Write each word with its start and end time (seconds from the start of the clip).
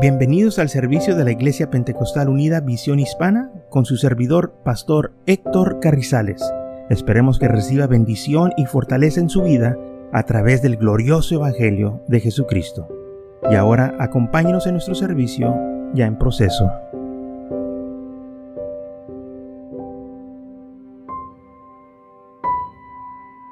Bienvenidos 0.00 0.60
al 0.60 0.68
servicio 0.68 1.16
de 1.16 1.24
la 1.24 1.32
Iglesia 1.32 1.70
Pentecostal 1.70 2.28
Unida 2.28 2.60
Visión 2.60 3.00
Hispana 3.00 3.50
con 3.68 3.84
su 3.84 3.96
servidor, 3.96 4.54
Pastor 4.64 5.12
Héctor 5.26 5.80
Carrizales. 5.80 6.40
Esperemos 6.88 7.40
que 7.40 7.48
reciba 7.48 7.88
bendición 7.88 8.52
y 8.56 8.66
fortaleza 8.66 9.18
en 9.18 9.28
su 9.28 9.42
vida 9.42 9.76
a 10.12 10.22
través 10.22 10.62
del 10.62 10.76
glorioso 10.76 11.34
Evangelio 11.34 12.00
de 12.06 12.20
Jesucristo. 12.20 12.86
Y 13.50 13.56
ahora 13.56 13.96
acompáñenos 13.98 14.68
en 14.68 14.74
nuestro 14.74 14.94
servicio 14.94 15.52
ya 15.94 16.06
en 16.06 16.16
proceso. 16.16 16.70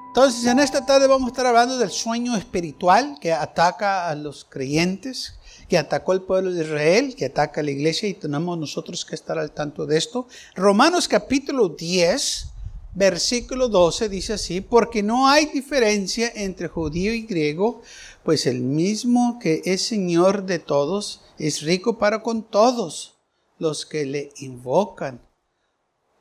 Entonces, 0.08 0.46
en 0.46 0.60
esta 0.60 0.86
tarde 0.86 1.08
vamos 1.08 1.26
a 1.26 1.30
estar 1.32 1.46
hablando 1.46 1.76
del 1.76 1.90
sueño 1.90 2.36
espiritual 2.36 3.16
que 3.20 3.32
ataca 3.32 4.08
a 4.08 4.14
los 4.14 4.44
creyentes 4.44 5.40
que 5.68 5.78
atacó 5.78 6.12
el 6.12 6.22
pueblo 6.22 6.52
de 6.52 6.64
Israel, 6.64 7.14
que 7.16 7.26
ataca 7.26 7.60
a 7.60 7.64
la 7.64 7.70
iglesia 7.70 8.08
y 8.08 8.14
tenemos 8.14 8.56
nosotros 8.58 9.04
que 9.04 9.14
estar 9.14 9.38
al 9.38 9.52
tanto 9.52 9.86
de 9.86 9.98
esto. 9.98 10.28
Romanos 10.54 11.08
capítulo 11.08 11.68
10, 11.68 12.48
versículo 12.94 13.68
12 13.68 14.08
dice 14.08 14.34
así, 14.34 14.60
porque 14.60 15.02
no 15.02 15.28
hay 15.28 15.46
diferencia 15.46 16.30
entre 16.34 16.68
judío 16.68 17.12
y 17.12 17.22
griego, 17.22 17.82
pues 18.22 18.46
el 18.46 18.60
mismo 18.60 19.38
que 19.40 19.62
es 19.64 19.82
Señor 19.82 20.44
de 20.46 20.58
todos 20.58 21.22
es 21.38 21.62
rico 21.62 21.98
para 21.98 22.22
con 22.22 22.42
todos 22.42 23.14
los 23.58 23.86
que 23.86 24.06
le 24.06 24.32
invocan. 24.38 25.20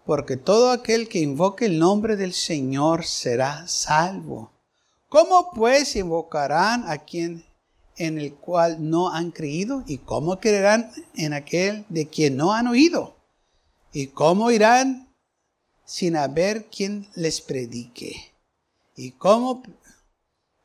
Porque 0.05 0.37
todo 0.37 0.71
aquel 0.71 1.07
que 1.07 1.19
invoque 1.19 1.65
el 1.65 1.79
nombre 1.79 2.15
del 2.15 2.33
Señor 2.33 3.05
será 3.05 3.67
salvo. 3.67 4.51
¿Cómo 5.09 5.51
pues 5.53 5.95
invocarán 5.95 6.87
a 6.87 6.99
quien 6.99 7.43
en 7.97 8.19
el 8.19 8.33
cual 8.33 8.77
no 8.89 9.11
han 9.11 9.31
creído? 9.31 9.83
¿Y 9.87 9.99
cómo 9.99 10.39
creerán 10.39 10.91
en 11.15 11.33
aquel 11.33 11.85
de 11.89 12.07
quien 12.07 12.37
no 12.37 12.53
han 12.53 12.67
oído? 12.67 13.15
¿Y 13.91 14.07
cómo 14.07 14.51
irán 14.51 15.13
sin 15.85 16.15
haber 16.15 16.65
quien 16.65 17.07
les 17.15 17.41
predique? 17.41 18.33
¿Y 18.95 19.11
cómo, 19.11 19.63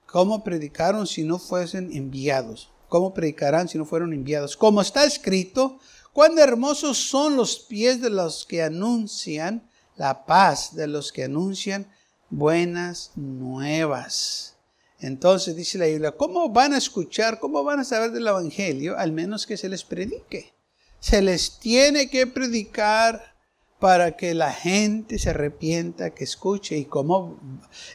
cómo 0.06 0.42
predicaron 0.42 1.06
si 1.06 1.22
no 1.24 1.38
fuesen 1.38 1.90
enviados? 1.92 2.70
¿Cómo 2.88 3.14
predicarán 3.14 3.68
si 3.68 3.78
no 3.78 3.84
fueron 3.84 4.12
enviados? 4.12 4.56
Como 4.56 4.80
está 4.80 5.04
escrito, 5.04 5.78
cuán 6.12 6.38
hermosos 6.38 6.98
son 6.98 7.36
los 7.36 7.58
pies 7.60 8.00
de 8.00 8.10
los 8.10 8.44
que 8.44 8.62
anuncian 8.62 9.68
la 9.96 10.26
paz, 10.26 10.74
de 10.74 10.88
los 10.88 11.12
que 11.12 11.24
anuncian 11.24 11.86
buenas 12.30 13.12
nuevas. 13.16 14.56
Entonces 15.00 15.56
dice 15.56 15.78
la 15.78 15.86
Biblia, 15.86 16.12
¿cómo 16.12 16.50
van 16.50 16.74
a 16.74 16.78
escuchar, 16.78 17.38
cómo 17.38 17.64
van 17.64 17.80
a 17.80 17.84
saber 17.84 18.10
del 18.10 18.26
Evangelio? 18.26 18.98
Al 18.98 19.12
menos 19.12 19.46
que 19.46 19.56
se 19.56 19.68
les 19.68 19.84
predique. 19.84 20.52
Se 20.98 21.22
les 21.22 21.58
tiene 21.58 22.10
que 22.10 22.26
predicar 22.26 23.34
para 23.78 24.16
que 24.16 24.34
la 24.34 24.52
gente 24.52 25.18
se 25.18 25.30
arrepienta, 25.30 26.10
que 26.10 26.24
escuche. 26.24 26.76
¿Y 26.76 26.84
cómo? 26.84 27.38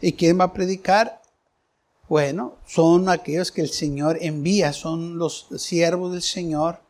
¿Y 0.02 0.14
quién 0.14 0.40
va 0.40 0.46
a 0.46 0.54
predicar? 0.54 1.22
Bueno, 2.10 2.58
son 2.66 3.10
aquellos 3.10 3.52
que 3.52 3.62
el 3.62 3.70
Señor 3.70 4.18
envía, 4.22 4.74
son 4.74 5.18
los 5.18 5.48
siervos 5.58 6.12
del 6.12 6.22
Señor 6.22 6.82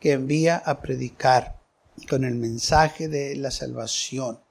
que 0.00 0.12
envía 0.12 0.56
a 0.56 0.80
predicar 0.80 1.60
con 2.08 2.24
el 2.24 2.34
mensaje 2.34 3.08
de 3.08 3.36
la 3.36 3.50
salvación. 3.50 4.43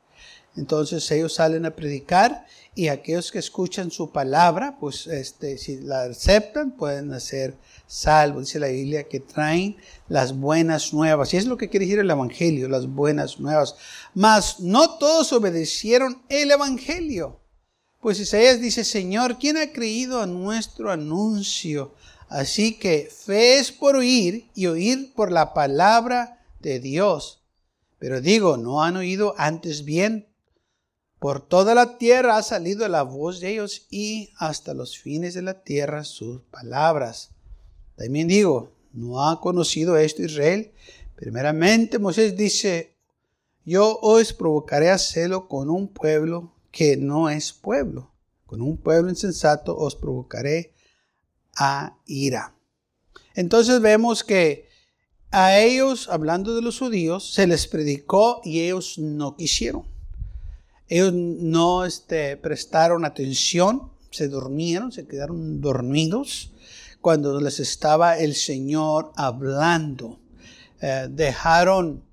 Entonces 0.56 1.10
ellos 1.12 1.34
salen 1.34 1.66
a 1.66 1.76
predicar 1.76 2.46
y 2.76 2.88
aquellos 2.88 3.32
que 3.32 3.40
escuchan 3.40 3.92
su 3.92 4.12
palabra, 4.12 4.78
pues 4.80 5.08
este, 5.08 5.58
si 5.58 5.78
la 5.82 6.04
aceptan, 6.04 6.72
pueden 6.72 7.20
ser 7.20 7.56
salvos. 7.88 8.46
Dice 8.46 8.60
la 8.60 8.68
Biblia 8.68 9.08
que 9.08 9.20
traen 9.20 9.78
las 10.08 10.38
buenas 10.38 10.94
nuevas. 10.94 11.34
Y 11.34 11.38
es 11.38 11.46
lo 11.46 11.58
que 11.58 11.70
quiere 11.70 11.86
decir 11.86 12.00
el 12.00 12.10
Evangelio, 12.10 12.68
las 12.70 12.88
buenas 12.88 13.40
nuevas. 13.40 13.76
Mas 14.14 14.60
no 14.60 14.98
todos 14.98 15.34
obedecieron 15.34 16.22
el 16.30 16.52
Evangelio. 16.52 17.40
Pues 18.00 18.20
Isaías 18.20 18.60
dice, 18.60 18.84
Señor, 18.84 19.38
¿quién 19.40 19.58
ha 19.58 19.72
creído 19.72 20.22
a 20.22 20.28
nuestro 20.28 20.92
anuncio? 20.92 21.94
Así 22.28 22.78
que 22.78 23.10
fe 23.10 23.60
es 23.60 23.72
por 23.72 23.96
oír 23.96 24.50
y 24.56 24.66
oír 24.66 25.14
por 25.16 25.32
la 25.32 25.54
palabra 25.54 26.44
de 26.60 26.80
Dios. 26.80 27.44
Pero 28.00 28.20
digo, 28.20 28.58
no 28.58 28.84
han 28.84 28.98
oído 28.98 29.36
antes 29.38 29.86
bien 29.86 30.33
por 31.24 31.40
toda 31.40 31.74
la 31.74 31.98
tierra 31.98 32.36
ha 32.36 32.44
salido 32.44 32.86
la 32.90 33.02
voz 33.02 33.40
de 33.40 33.54
ellos 33.54 33.88
y 33.90 34.32
hasta 34.36 34.74
los 34.74 34.98
fines 34.98 35.34
de 35.34 35.42
la 35.42 35.64
tierra 35.64 36.04
sus 36.04 36.42
palabras. 36.52 37.32
También 37.96 38.28
digo, 38.28 38.74
¿no 38.92 39.26
ha 39.26 39.40
conocido 39.40 39.96
esto 39.96 40.22
Israel? 40.22 40.74
Primeramente 41.16 41.98
Moisés 41.98 42.36
dice, 42.36 42.98
yo 43.64 44.00
os 44.02 44.34
provocaré 44.34 44.90
a 44.90 44.98
celo 44.98 45.48
con 45.48 45.70
un 45.70 45.88
pueblo 45.88 46.52
que 46.72 46.98
no 46.98 47.30
es 47.30 47.54
pueblo. 47.54 48.12
Con 48.46 48.62
un 48.62 48.76
pueblo 48.76 49.10
insensato 49.10 49.78
os 49.78 49.96
provocaré 49.96 50.74
a 51.56 51.96
ira. 52.06 52.54
Entonces 53.34 53.80
vemos 53.80 54.26
que 54.26 54.68
a 55.32 55.58
ellos, 55.58 56.10
hablando 56.10 56.54
de 56.54 56.62
los 56.62 56.80
judíos, 56.80 57.34
se 57.34 57.48
les 57.48 57.66
predicó 57.66 58.42
y 58.44 58.60
ellos 58.60 58.98
no 58.98 59.38
quisieron. 59.38 59.93
Ellos 60.88 61.14
no 61.14 61.86
este, 61.86 62.38
prestaron 62.38 63.06
atención, 63.06 63.92
se 64.12 64.28
durmieron, 64.28 64.92
se 64.92 65.08
quedaron 65.08 65.62
dormidos 65.62 66.52
cuando 67.02 67.40
les 67.42 67.60
estaba 67.60 68.18
el 68.18 68.36
Señor 68.36 69.12
hablando. 69.16 70.20
Eh, 70.82 71.08
dejaron 71.10 72.04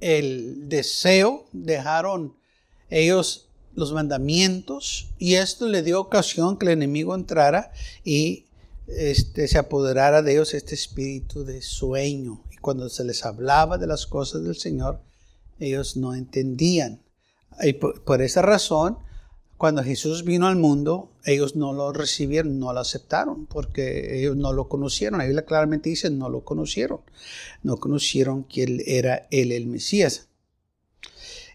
el 0.00 0.68
deseo, 0.68 1.46
dejaron 1.52 2.36
ellos 2.90 3.48
los 3.74 3.92
mandamientos 3.92 5.10
y 5.18 5.34
esto 5.34 5.68
le 5.68 5.82
dio 5.82 6.00
ocasión 6.00 6.56
que 6.56 6.66
el 6.66 6.72
enemigo 6.72 7.14
entrara 7.14 7.72
y 8.04 8.46
este, 8.86 9.48
se 9.48 9.58
apoderara 9.58 10.22
de 10.22 10.32
ellos 10.32 10.54
este 10.54 10.74
espíritu 10.74 11.44
de 11.44 11.60
sueño. 11.60 12.42
Y 12.50 12.56
cuando 12.56 12.88
se 12.88 13.04
les 13.04 13.24
hablaba 13.24 13.78
de 13.78 13.86
las 13.86 14.06
cosas 14.06 14.44
del 14.44 14.56
Señor, 14.56 15.00
ellos 15.58 15.96
no 15.96 16.14
entendían. 16.14 17.02
Y 17.62 17.74
por, 17.74 18.22
esa 18.22 18.42
razón, 18.42 18.98
cuando 19.56 19.82
Jesús 19.82 20.24
vino 20.24 20.46
al 20.46 20.56
mundo, 20.56 21.12
ellos 21.24 21.56
no 21.56 21.72
lo 21.72 21.92
recibieron, 21.92 22.58
no 22.58 22.72
lo 22.72 22.80
aceptaron, 22.80 23.46
porque 23.46 24.18
ellos 24.18 24.36
no 24.36 24.52
lo 24.52 24.68
conocieron. 24.68 25.18
La 25.18 25.24
Biblia 25.24 25.44
claramente 25.44 25.90
dice, 25.90 26.10
no 26.10 26.28
lo 26.28 26.44
conocieron. 26.44 27.00
No 27.62 27.78
conocieron 27.78 28.44
que 28.44 28.64
él 28.64 28.82
era 28.86 29.26
él 29.30 29.52
el 29.52 29.66
Mesías. 29.66 30.28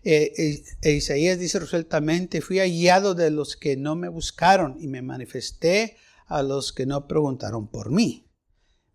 Eh, 0.04 0.34
eh, 0.36 0.64
e 0.82 0.92
Isaías 0.94 1.38
dice 1.38 1.60
resueltamente, 1.60 2.42
fui 2.42 2.58
hallado 2.58 3.14
de 3.14 3.30
los 3.30 3.56
que 3.56 3.78
no 3.78 3.96
me 3.96 4.10
buscaron 4.10 4.78
y 4.80 4.88
me 4.88 5.04
manifesté 5.04 5.96
a 6.26 6.42
los 6.42 6.74
que 6.74 6.86
no 6.86 7.08
preguntaron 7.08 7.68
por 7.68 7.92
mí. 7.92 8.26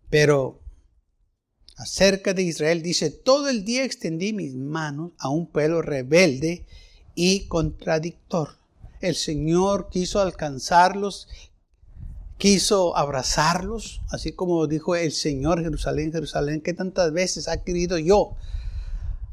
Pero 0.09 0.61
acerca 1.77 2.33
de 2.33 2.43
Israel 2.43 2.81
dice, 2.81 3.11
todo 3.11 3.47
el 3.47 3.63
día 3.63 3.85
extendí 3.85 4.33
mis 4.33 4.55
manos 4.55 5.11
a 5.19 5.29
un 5.29 5.49
pueblo 5.49 5.81
rebelde 5.81 6.65
y 7.17 7.47
contradictor. 7.47 8.49
El 9.01 9.15
Señor 9.15 9.89
quiso 9.89 10.21
alcanzarlos, 10.21 11.27
quiso 12.37 12.95
abrazarlos, 12.95 14.01
así 14.11 14.33
como 14.33 14.67
dijo 14.67 14.95
el 14.95 15.11
Señor 15.11 15.63
Jerusalén, 15.63 16.11
Jerusalén, 16.11 16.61
que 16.61 16.73
tantas 16.73 17.11
veces 17.11 17.47
ha 17.47 17.63
querido 17.63 17.97
yo, 17.97 18.35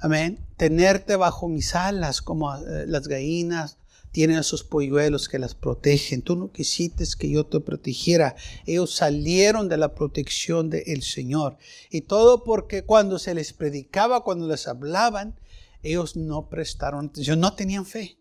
amén, 0.01 0.39
tenerte 0.57 1.17
bajo 1.17 1.47
mis 1.47 1.75
alas 1.75 2.23
como 2.23 2.57
eh, 2.57 2.87
las 2.87 3.07
gallinas 3.07 3.77
tienen 4.13 4.39
a 4.39 4.43
sus 4.45 4.65
polluelos 4.65 5.29
que 5.29 5.39
las 5.39 5.55
protegen. 5.55 6.23
Tú 6.23 6.37
no 6.37 6.53
quisiste 6.53 7.05
que 7.19 7.29
yo 7.29 7.45
te 7.45 7.59
protegiera. 7.59 8.37
Ellos 8.65 8.95
salieron 8.95 9.69
de 9.69 9.77
la 9.77 9.95
protección 9.95 10.71
del 10.71 11.03
Señor. 11.03 11.59
Y 11.91 12.03
todo 12.03 12.45
porque 12.45 12.85
cuando 12.85 13.19
se 13.19 13.35
les 13.35 13.53
predicaba, 13.53 14.23
cuando 14.23 14.47
les 14.47 14.69
hablaban, 14.69 15.35
ellos 15.85 16.17
no 16.17 16.49
prestaron 16.49 17.07
atención, 17.07 17.39
no 17.39 17.55
tenían 17.55 17.87
fe. 17.87 18.19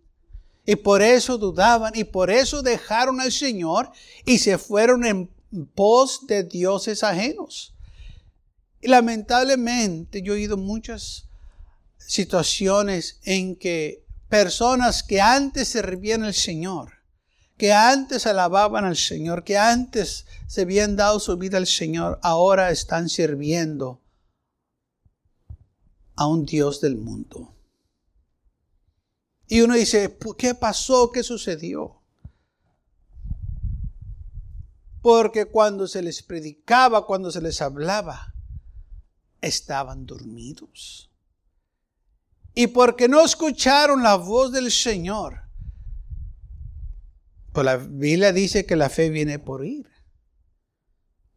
Y 0.65 0.75
por 0.75 1.01
eso 1.01 1.37
dudaban 1.37 1.93
y 1.95 2.03
por 2.03 2.29
eso 2.29 2.61
dejaron 2.61 3.19
al 3.19 3.31
Señor 3.31 3.91
y 4.25 4.37
se 4.39 4.57
fueron 4.57 5.05
en 5.05 5.29
pos 5.73 6.27
de 6.27 6.43
dioses 6.43 7.03
ajenos. 7.03 7.73
Y 8.81 8.87
lamentablemente 8.89 10.21
yo 10.21 10.33
he 10.33 10.37
oído 10.37 10.57
muchas 10.57 11.29
situaciones 11.97 13.19
en 13.23 13.55
que 13.55 14.05
personas 14.29 15.03
que 15.03 15.21
antes 15.21 15.69
servían 15.69 16.23
al 16.23 16.33
Señor, 16.33 16.91
que 17.57 17.71
antes 17.71 18.25
alababan 18.27 18.83
al 18.83 18.97
Señor, 18.97 19.43
que 19.43 19.57
antes 19.57 20.25
se 20.47 20.61
habían 20.61 20.95
dado 20.95 21.19
su 21.19 21.37
vida 21.37 21.57
al 21.57 21.67
Señor, 21.67 22.19
ahora 22.21 22.71
están 22.71 23.09
sirviendo 23.09 24.02
a 26.15 26.27
un 26.27 26.45
Dios 26.45 26.81
del 26.81 26.97
mundo. 26.97 27.53
Y 29.47 29.61
uno 29.61 29.75
dice, 29.75 30.17
¿qué 30.37 30.55
pasó? 30.55 31.11
¿Qué 31.11 31.23
sucedió? 31.23 32.01
Porque 35.01 35.45
cuando 35.45 35.87
se 35.87 36.01
les 36.01 36.23
predicaba, 36.23 37.05
cuando 37.05 37.29
se 37.29 37.41
les 37.41 37.61
hablaba, 37.61 38.33
estaban 39.41 40.05
dormidos. 40.05 41.11
Y 42.55 42.67
porque 42.67 43.07
no 43.07 43.23
escucharon 43.23 44.03
la 44.03 44.15
voz 44.15 44.51
del 44.51 44.71
Señor, 44.71 45.41
pues 47.51 47.65
la 47.65 47.77
Biblia 47.77 48.31
dice 48.31 48.65
que 48.65 48.75
la 48.75 48.89
fe 48.89 49.09
viene 49.09 49.39
por 49.39 49.61
oír. 49.61 49.87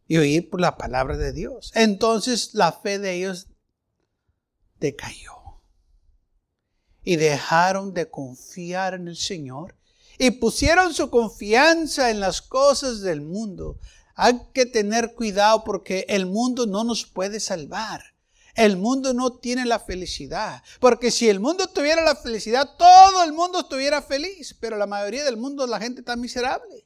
Y 0.09 0.19
oír 0.19 0.49
por 0.49 0.61
la 0.61 0.77
palabra 0.77 1.17
de 1.17 1.33
Dios. 1.33 1.73
Entonces 1.75 2.55
la 2.55 2.73
fe 2.73 2.99
de 2.99 3.15
ellos 3.15 3.49
decayó. 4.81 5.61
Y 7.03 7.17
dejaron 7.17 7.95
de 7.95 8.11
confiar 8.11 8.95
en 8.95 9.09
el 9.09 9.17
Señor. 9.17 9.77
Y 10.19 10.33
pusieron 10.33 10.95
su 10.95 11.11
confianza 11.11 12.11
en 12.11 12.21
las 12.21 12.43
cosas 12.43 13.01
del 13.01 13.21
mundo. 13.21 13.79
Hay 14.15 14.41
que 14.55 14.67
tener 14.67 15.15
cuidado 15.15 15.63
porque 15.63 16.07
el 16.09 16.27
mundo 16.27 16.67
no 16.67 16.85
nos 16.85 17.05
puede 17.05 17.39
salvar. 17.39 18.03
El 18.55 18.79
mundo 18.79 19.13
no 19.13 19.35
tiene 19.35 19.67
la 19.67 19.79
felicidad. 19.79 20.63
Porque 20.81 21.11
si 21.11 21.29
el 21.29 21.39
mundo 21.41 21.67
tuviera 21.67 22.03
la 22.03 22.17
felicidad, 22.17 22.77
todo 22.79 23.23
el 23.23 23.35
mundo 23.35 23.61
estuviera 23.61 24.01
feliz. 24.01 24.57
Pero 24.59 24.79
la 24.79 24.87
mayoría 24.87 25.25
del 25.25 25.37
mundo, 25.37 25.67
la 25.67 25.79
gente 25.79 26.01
está 26.01 26.17
miserable. 26.17 26.86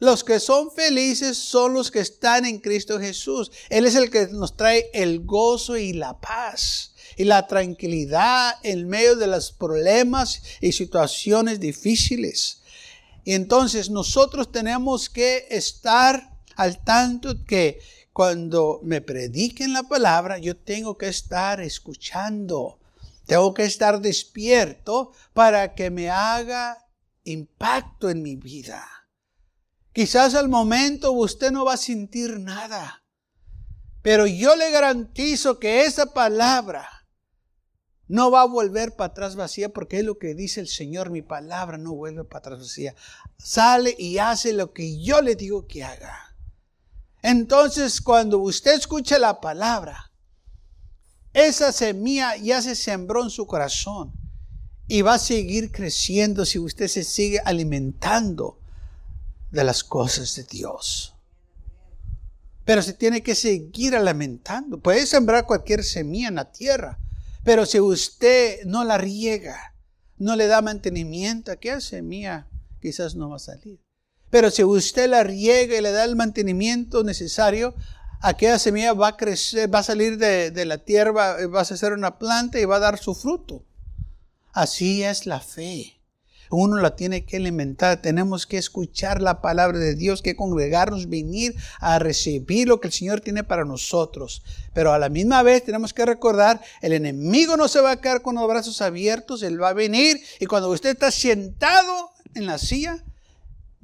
Los 0.00 0.22
que 0.22 0.38
son 0.38 0.70
felices 0.70 1.36
son 1.36 1.74
los 1.74 1.90
que 1.90 1.98
están 1.98 2.44
en 2.44 2.60
Cristo 2.60 3.00
Jesús. 3.00 3.50
Él 3.68 3.84
es 3.84 3.96
el 3.96 4.10
que 4.10 4.28
nos 4.28 4.56
trae 4.56 4.88
el 4.92 5.24
gozo 5.24 5.76
y 5.76 5.92
la 5.92 6.20
paz 6.20 6.94
y 7.16 7.24
la 7.24 7.48
tranquilidad 7.48 8.54
en 8.62 8.88
medio 8.88 9.16
de 9.16 9.26
los 9.26 9.50
problemas 9.50 10.40
y 10.60 10.70
situaciones 10.70 11.58
difíciles. 11.58 12.62
Y 13.24 13.34
entonces 13.34 13.90
nosotros 13.90 14.52
tenemos 14.52 15.10
que 15.10 15.48
estar 15.50 16.38
al 16.54 16.82
tanto 16.84 17.44
que 17.44 17.80
cuando 18.12 18.80
me 18.84 19.00
prediquen 19.00 19.72
la 19.72 19.82
palabra, 19.82 20.38
yo 20.38 20.56
tengo 20.56 20.96
que 20.96 21.08
estar 21.08 21.60
escuchando. 21.60 22.78
Tengo 23.26 23.52
que 23.52 23.64
estar 23.64 24.00
despierto 24.00 25.12
para 25.34 25.74
que 25.74 25.90
me 25.90 26.08
haga 26.08 26.86
impacto 27.24 28.08
en 28.08 28.22
mi 28.22 28.36
vida. 28.36 28.97
Quizás 29.98 30.36
al 30.36 30.48
momento 30.48 31.10
usted 31.10 31.50
no 31.50 31.64
va 31.64 31.74
a 31.74 31.76
sentir 31.76 32.38
nada, 32.38 33.02
pero 34.00 34.28
yo 34.28 34.54
le 34.54 34.70
garantizo 34.70 35.58
que 35.58 35.86
esa 35.86 36.14
palabra 36.14 36.88
no 38.06 38.30
va 38.30 38.42
a 38.42 38.46
volver 38.46 38.94
para 38.94 39.10
atrás 39.10 39.34
vacía 39.34 39.70
porque 39.70 39.98
es 39.98 40.04
lo 40.04 40.16
que 40.16 40.36
dice 40.36 40.60
el 40.60 40.68
Señor, 40.68 41.10
mi 41.10 41.22
palabra 41.22 41.78
no 41.78 41.96
vuelve 41.96 42.22
para 42.22 42.38
atrás 42.38 42.60
vacía. 42.60 42.94
Sale 43.38 43.96
y 43.98 44.18
hace 44.18 44.52
lo 44.52 44.72
que 44.72 45.02
yo 45.02 45.20
le 45.20 45.34
digo 45.34 45.66
que 45.66 45.82
haga. 45.82 46.36
Entonces, 47.20 48.00
cuando 48.00 48.38
usted 48.38 48.76
escuche 48.76 49.18
la 49.18 49.40
palabra, 49.40 50.12
esa 51.32 51.72
semilla 51.72 52.36
ya 52.36 52.62
se 52.62 52.76
sembró 52.76 53.24
en 53.24 53.30
su 53.30 53.48
corazón 53.48 54.12
y 54.86 55.02
va 55.02 55.14
a 55.14 55.18
seguir 55.18 55.72
creciendo 55.72 56.46
si 56.46 56.60
usted 56.60 56.86
se 56.86 57.02
sigue 57.02 57.40
alimentando 57.44 58.60
de 59.50 59.64
las 59.64 59.84
cosas 59.84 60.34
de 60.36 60.44
Dios. 60.44 61.14
Pero 62.64 62.82
se 62.82 62.92
tiene 62.92 63.22
que 63.22 63.34
seguir 63.34 63.96
alimentando. 63.96 64.78
Puede 64.78 65.06
sembrar 65.06 65.46
cualquier 65.46 65.82
semilla 65.84 66.28
en 66.28 66.34
la 66.34 66.52
tierra, 66.52 66.98
pero 67.44 67.64
si 67.64 67.80
usted 67.80 68.64
no 68.64 68.84
la 68.84 68.98
riega, 68.98 69.74
no 70.18 70.36
le 70.36 70.46
da 70.46 70.60
mantenimiento, 70.60 71.50
aquella 71.50 71.80
semilla 71.80 72.46
quizás 72.80 73.14
no 73.14 73.30
va 73.30 73.36
a 73.36 73.40
salir. 73.40 73.80
Pero 74.30 74.50
si 74.50 74.64
usted 74.64 75.08
la 75.08 75.24
riega 75.24 75.78
y 75.78 75.80
le 75.80 75.92
da 75.92 76.04
el 76.04 76.16
mantenimiento 76.16 77.02
necesario, 77.02 77.74
aquella 78.20 78.58
semilla 78.58 78.92
va 78.92 79.08
a 79.08 79.16
crecer, 79.16 79.72
va 79.72 79.78
a 79.78 79.84
salir 79.84 80.18
de, 80.18 80.64
la 80.66 80.78
tierra, 80.78 81.46
va 81.46 81.60
a 81.60 81.64
ser 81.64 81.92
una 81.92 82.18
planta 82.18 82.60
y 82.60 82.64
va 82.64 82.76
a 82.76 82.80
dar 82.80 82.98
su 82.98 83.14
fruto. 83.14 83.64
Así 84.52 85.02
es 85.02 85.24
la 85.24 85.40
fe. 85.40 85.97
Uno 86.50 86.76
la 86.76 86.96
tiene 86.96 87.24
que 87.24 87.36
alimentar. 87.36 88.00
Tenemos 88.00 88.46
que 88.46 88.58
escuchar 88.58 89.20
la 89.20 89.40
palabra 89.40 89.78
de 89.78 89.94
Dios, 89.94 90.22
que 90.22 90.36
congregarnos, 90.36 91.08
venir 91.08 91.54
a 91.80 91.98
recibir 91.98 92.68
lo 92.68 92.80
que 92.80 92.88
el 92.88 92.92
Señor 92.92 93.20
tiene 93.20 93.44
para 93.44 93.64
nosotros. 93.64 94.42
Pero 94.72 94.92
a 94.92 94.98
la 94.98 95.08
misma 95.08 95.42
vez 95.42 95.64
tenemos 95.64 95.92
que 95.92 96.06
recordar, 96.06 96.60
el 96.80 96.92
enemigo 96.92 97.56
no 97.56 97.68
se 97.68 97.80
va 97.80 97.92
a 97.92 98.00
quedar 98.00 98.22
con 98.22 98.36
los 98.36 98.48
brazos 98.48 98.80
abiertos, 98.80 99.42
él 99.42 99.62
va 99.62 99.70
a 99.70 99.74
venir 99.74 100.20
y 100.40 100.46
cuando 100.46 100.70
usted 100.70 100.90
está 100.90 101.10
sentado 101.10 102.10
en 102.34 102.46
la 102.46 102.58
silla, 102.58 103.04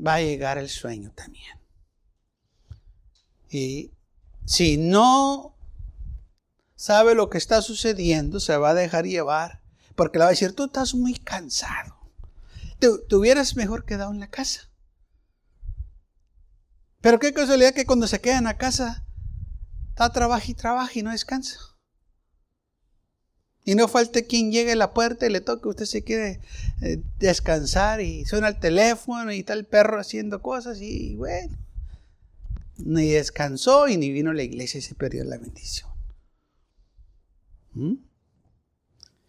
va 0.04 0.14
a 0.14 0.20
llegar 0.20 0.58
el 0.58 0.68
sueño 0.68 1.12
también. 1.14 1.58
Y 3.50 3.90
si 4.44 4.76
no 4.76 5.54
sabe 6.74 7.14
lo 7.14 7.30
que 7.30 7.38
está 7.38 7.62
sucediendo, 7.62 8.40
se 8.40 8.56
va 8.56 8.70
a 8.70 8.74
dejar 8.74 9.06
llevar, 9.06 9.60
porque 9.94 10.18
le 10.18 10.24
va 10.24 10.28
a 10.28 10.32
decir, 10.32 10.54
tú 10.54 10.64
estás 10.64 10.94
muy 10.94 11.14
cansado. 11.14 11.93
Te, 12.78 13.16
hubieras 13.16 13.56
mejor 13.56 13.84
quedado 13.84 14.12
en 14.12 14.20
la 14.20 14.28
casa. 14.28 14.70
Pero 17.00 17.18
qué 17.18 17.32
casualidad 17.32 17.74
que 17.74 17.86
cuando 17.86 18.06
se 18.06 18.20
queda 18.20 18.38
en 18.38 18.44
la 18.44 18.56
casa, 18.56 19.04
está 19.88 20.10
trabaja 20.12 20.50
y 20.50 20.54
trabaja 20.54 20.90
y 20.94 21.02
no 21.02 21.10
descansa. 21.10 21.58
Y 23.64 23.74
no 23.74 23.88
falte 23.88 24.26
quien 24.26 24.52
llegue 24.52 24.72
a 24.72 24.76
la 24.76 24.92
puerta 24.92 25.26
y 25.26 25.30
le 25.30 25.40
toque, 25.40 25.68
usted 25.68 25.86
se 25.86 26.04
quiere 26.04 26.40
eh, 26.82 27.02
descansar 27.18 28.00
y 28.00 28.24
suena 28.26 28.48
el 28.48 28.58
teléfono 28.58 29.32
y 29.32 29.40
está 29.40 29.54
el 29.54 29.64
perro 29.64 29.98
haciendo 29.98 30.42
cosas 30.42 30.80
y 30.82 31.14
bueno, 31.14 31.56
ni 32.76 33.10
descansó 33.10 33.88
y 33.88 33.96
ni 33.96 34.10
vino 34.10 34.30
a 34.30 34.34
la 34.34 34.42
iglesia 34.42 34.78
y 34.78 34.82
se 34.82 34.94
perdió 34.94 35.24
la 35.24 35.38
bendición. 35.38 35.90
¿Mm? 37.72 37.94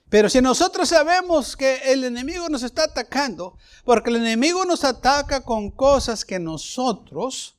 Pero 0.10 0.30
si 0.30 0.40
nosotros 0.40 0.90
sabemos 0.90 1.58
que 1.58 1.92
el 1.92 2.04
enemigo 2.04 2.48
nos 2.50 2.64
está 2.64 2.84
atacando, 2.84 3.58
porque 3.84 4.12
el 4.12 4.18
enemigo 4.18 4.64
nos 4.66 4.84
ataca 4.84 5.42
con 5.42 5.72
cosas 5.72 6.24
que 6.24 6.40
nosotros 6.40 7.58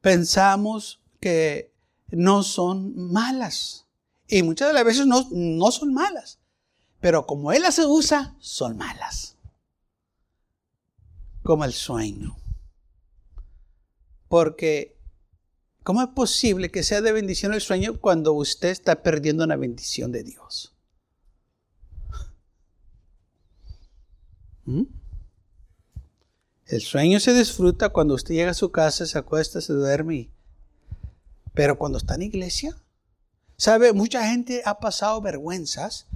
pensamos 0.00 1.00
que 1.20 1.72
no 2.08 2.42
son 2.42 2.94
malas. 3.12 3.86
Y 4.28 4.42
muchas 4.42 4.68
de 4.68 4.74
las 4.74 4.84
veces 4.84 5.06
no, 5.06 5.26
no 5.30 5.70
son 5.70 5.94
malas. 5.94 6.38
Pero 7.00 7.26
como 7.26 7.52
Él 7.52 7.62
las 7.62 7.78
usa, 7.78 8.36
son 8.38 8.76
malas. 8.76 9.36
Como 11.42 11.64
el 11.64 11.72
sueño. 11.72 12.36
Porque, 14.28 14.96
¿cómo 15.82 16.02
es 16.02 16.08
posible 16.08 16.70
que 16.70 16.82
sea 16.82 17.00
de 17.00 17.12
bendición 17.12 17.54
el 17.54 17.62
sueño 17.62 17.98
cuando 18.00 18.34
usted 18.34 18.68
está 18.68 19.02
perdiendo 19.02 19.44
una 19.44 19.56
bendición 19.56 20.12
de 20.12 20.22
Dios? 20.22 20.74
¿Mm? 24.64 24.82
El 26.66 26.80
sueño 26.80 27.18
se 27.20 27.34
disfruta 27.34 27.88
cuando 27.88 28.14
usted 28.14 28.34
llega 28.34 28.52
a 28.52 28.54
su 28.54 28.70
casa, 28.70 29.06
se 29.06 29.18
acuesta, 29.18 29.60
se 29.60 29.72
duerme. 29.72 30.30
Pero 31.54 31.76
cuando 31.78 31.98
está 31.98 32.14
en 32.14 32.22
iglesia, 32.22 32.76
¿Sabe? 33.60 33.92
Mucha 33.92 34.26
gente 34.26 34.62
ha 34.64 34.80
pasado 34.80 35.20
vergüenzas 35.20 36.06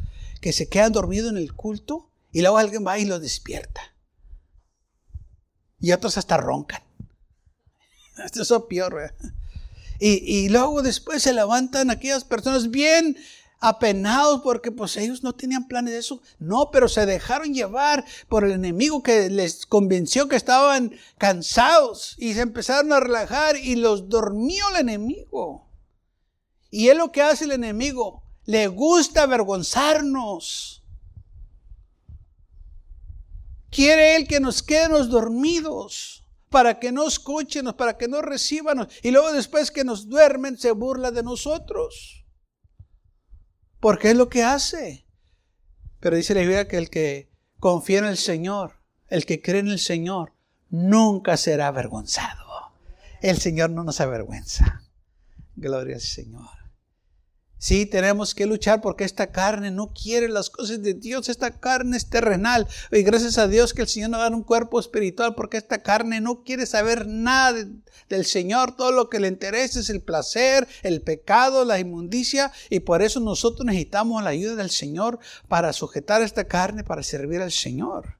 que 0.41 0.55
se 0.55 0.71
quedan 0.71 0.93
dormidos 0.93 1.31
en 1.31 1.37
el 1.37 1.53
culto 1.53 2.09
y 2.33 2.41
luego 2.41 2.57
alguien 2.57 2.87
va 2.87 2.99
y 2.99 3.05
los 3.05 3.21
despierta. 3.21 3.83
Y 5.79 5.93
otros 5.93 6.17
hasta 6.17 6.39
roncan. 6.39 6.83
Esto 8.25 8.41
es 8.41 8.63
peor. 8.67 9.15
Y, 10.01 10.49
luego 10.49 10.81
después 10.81 11.23
se 11.23 11.35
levantan 11.35 11.91
aquellas 11.91 12.25
personas 12.25 12.71
bien 12.71 13.15
apenados 13.64 14.42
porque 14.42 14.71
pues 14.71 14.94
ellos 14.99 15.23
no 15.23 15.33
tenían 15.33 15.66
planes 15.66 15.94
de 15.94 15.99
eso. 15.99 16.21
No, 16.38 16.71
pero 16.71 16.87
se 16.87 17.06
dejaron 17.06 17.54
llevar 17.54 18.04
por 18.28 18.44
el 18.44 18.52
enemigo 18.52 19.02
que 19.02 19.30
les 19.30 19.64
convenció 19.64 20.28
que 20.28 20.37
estaban 20.37 20.94
cansados 21.16 22.14
y 22.18 22.35
se 22.35 22.42
empezaron 22.42 22.92
a 22.92 23.00
relajar 23.00 23.56
y 23.56 23.76
los 23.76 24.11
dormió 24.11 24.68
el 24.68 24.83
enemigo. 24.83 25.66
Y 26.71 26.88
es 26.88 26.97
lo 26.97 27.11
que 27.11 27.23
hace 27.23 27.44
el 27.44 27.52
enemigo. 27.52 28.23
Le 28.44 28.66
gusta 28.66 29.23
avergonzarnos. 29.23 30.85
Quiere 33.71 34.16
él 34.16 34.28
que 34.28 34.40
nos 34.40 34.62
quedemos 34.62 35.09
dormidos 35.09 36.23
para 36.50 36.78
que 36.78 36.92
no 36.92 37.09
escuchen, 37.09 37.73
para 37.73 37.97
que 37.97 38.09
no 38.09 38.21
reciban. 38.21 38.87
Y 39.02 39.11
luego 39.11 39.33
después 39.33 39.71
que 39.71 39.85
nos 39.85 40.06
duermen 40.06 40.59
se 40.59 40.73
burla 40.73 41.11
de 41.11 41.23
nosotros. 41.23 42.24
Porque 43.85 44.12
es 44.12 44.17
lo 44.17 44.31
que 44.31 44.43
hace. 44.43 45.05
Pero 46.00 46.17
dice 46.17 46.33
la 46.33 46.41
Biblia 46.41 46.67
que 46.67 46.79
el 46.79 46.88
que 46.88 47.29
confía 47.61 47.99
en 47.99 48.07
el 48.07 48.17
Señor, 48.17 48.81
el 49.09 49.26
que 49.26 49.43
cree 49.43 49.61
en 49.61 49.69
el 49.69 49.79
Señor, 49.79 50.33
nunca 50.71 51.37
será 51.37 51.67
avergonzado. 51.67 52.73
El 53.21 53.37
Señor 53.37 53.69
no 53.69 53.85
nos 53.85 54.00
avergüenza. 54.00 54.81
Gloria 55.55 55.97
al 55.97 56.00
Señor. 56.00 56.63
Sí, 57.64 57.87
tenemos 57.87 58.35
que 58.35 58.44
luchar 58.44 58.83
porque 58.83 59.04
esta 59.04 59.33
carne 59.33 59.71
no 59.71 59.90
quiere 59.94 60.28
las 60.28 60.50
cosas 60.50 60.83
de 60.83 60.92
Dios. 60.92 61.30
Esta 61.30 61.50
carne 61.50 61.97
es 61.97 62.11
terrenal. 62.11 62.68
Y 62.92 63.02
gracias 63.02 63.38
a 63.38 63.49
Dios 63.49 63.73
que 63.73 63.80
el 63.80 63.88
Señor 63.88 64.11
nos 64.11 64.21
da 64.21 64.28
un 64.28 64.42
cuerpo 64.42 64.78
espiritual 64.78 65.35
porque 65.35 65.56
esta 65.56 65.83
carne 65.83 66.21
no 66.21 66.42
quiere 66.44 66.66
saber 66.66 67.06
nada 67.06 67.66
del 68.11 68.26
Señor. 68.26 68.76
Todo 68.76 68.92
lo 68.92 69.09
que 69.09 69.18
le 69.18 69.28
interesa 69.28 69.80
es 69.80 69.88
el 69.88 70.02
placer, 70.02 70.68
el 70.83 71.00
pecado, 71.00 71.64
la 71.64 71.78
inmundicia. 71.78 72.52
Y 72.68 72.80
por 72.80 73.00
eso 73.00 73.18
nosotros 73.21 73.64
necesitamos 73.64 74.23
la 74.23 74.28
ayuda 74.28 74.56
del 74.56 74.68
Señor 74.68 75.18
para 75.49 75.73
sujetar 75.73 76.21
esta 76.21 76.44
carne, 76.44 76.85
para 76.85 77.02
servir 77.02 77.40
al 77.40 77.50
Señor. 77.50 78.18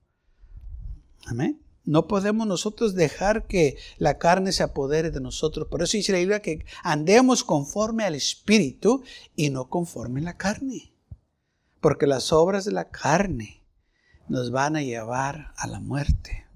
Amén. 1.27 1.64
No 1.85 2.09
podemos 2.09 2.47
nosotros 2.47 2.95
dejar 2.95 3.47
que 3.47 3.77
la 3.99 4.19
carne 4.19 4.53
se 4.53 4.63
apodere 4.63 5.11
de 5.11 5.21
nosotros. 5.21 5.69
Por 5.69 5.83
eso 5.83 5.97
dice 5.97 6.13
la 6.13 6.19
Biblia 6.19 6.41
que 6.41 6.65
andemos 6.83 7.45
conforme 7.45 8.05
al 8.05 8.15
Espíritu 8.15 9.03
y 9.37 9.51
no 9.51 9.69
conforme 9.69 10.21
a 10.21 10.25
la 10.25 10.37
carne. 10.37 10.95
Porque 11.81 12.07
las 12.07 12.33
obras 12.33 12.65
de 12.65 12.73
la 12.73 12.89
carne 12.89 13.63
nos 14.29 14.51
van 14.51 14.77
a 14.77 14.83
llevar 14.83 15.53
a 15.57 15.67
la 15.67 15.81
muerte. 15.81 16.47